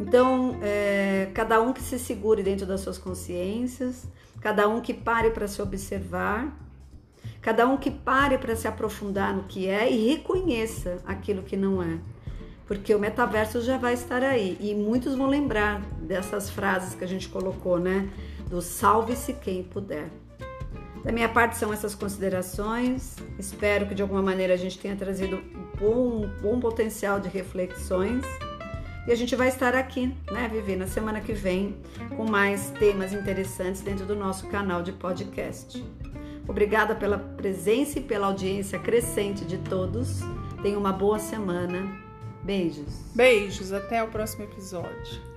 Então, 0.00 0.58
é, 0.60 1.30
cada 1.32 1.60
um 1.60 1.72
que 1.72 1.80
se 1.80 1.98
segure 1.98 2.42
dentro 2.42 2.66
das 2.66 2.80
suas 2.80 2.98
consciências, 2.98 4.08
cada 4.40 4.68
um 4.68 4.80
que 4.80 4.92
pare 4.92 5.30
para 5.30 5.46
se 5.46 5.62
observar, 5.62 6.52
cada 7.40 7.66
um 7.66 7.76
que 7.76 7.92
pare 7.92 8.38
para 8.38 8.56
se 8.56 8.66
aprofundar 8.66 9.34
no 9.34 9.44
que 9.44 9.68
é 9.68 9.90
e 9.90 10.08
reconheça 10.08 10.98
aquilo 11.06 11.42
que 11.42 11.56
não 11.56 11.80
é. 11.80 11.98
Porque 12.66 12.94
o 12.94 12.98
metaverso 12.98 13.60
já 13.60 13.78
vai 13.78 13.94
estar 13.94 14.22
aí 14.22 14.56
e 14.60 14.74
muitos 14.74 15.14
vão 15.14 15.28
lembrar 15.28 15.80
dessas 16.00 16.50
frases 16.50 16.94
que 16.94 17.04
a 17.04 17.08
gente 17.08 17.28
colocou, 17.28 17.78
né? 17.78 18.08
Do 18.48 18.60
salve-se 18.60 19.32
quem 19.34 19.62
puder. 19.62 20.08
Da 21.04 21.12
minha 21.12 21.28
parte 21.28 21.56
são 21.56 21.72
essas 21.72 21.94
considerações. 21.94 23.16
Espero 23.38 23.86
que 23.86 23.94
de 23.94 24.02
alguma 24.02 24.22
maneira 24.22 24.54
a 24.54 24.56
gente 24.56 24.76
tenha 24.78 24.96
trazido 24.96 25.36
um 25.36 25.78
bom, 25.78 26.28
bom 26.42 26.58
potencial 26.58 27.20
de 27.20 27.28
reflexões. 27.28 28.24
E 29.06 29.12
a 29.12 29.14
gente 29.14 29.36
vai 29.36 29.46
estar 29.46 29.76
aqui, 29.76 30.12
né, 30.32 30.48
Vivi, 30.52 30.74
na 30.74 30.88
semana 30.88 31.20
que 31.20 31.32
vem, 31.32 31.76
com 32.16 32.28
mais 32.28 32.70
temas 32.70 33.12
interessantes 33.12 33.80
dentro 33.80 34.04
do 34.04 34.16
nosso 34.16 34.48
canal 34.48 34.82
de 34.82 34.90
podcast. 34.90 35.84
Obrigada 36.48 36.92
pela 36.92 37.18
presença 37.18 38.00
e 38.00 38.02
pela 38.02 38.26
audiência 38.26 38.76
crescente 38.80 39.44
de 39.44 39.58
todos. 39.58 40.22
Tenha 40.60 40.76
uma 40.76 40.92
boa 40.92 41.20
semana. 41.20 42.05
Beijos. 42.46 42.94
Beijos, 43.12 43.72
até 43.72 44.00
o 44.04 44.06
próximo 44.06 44.44
episódio. 44.44 45.35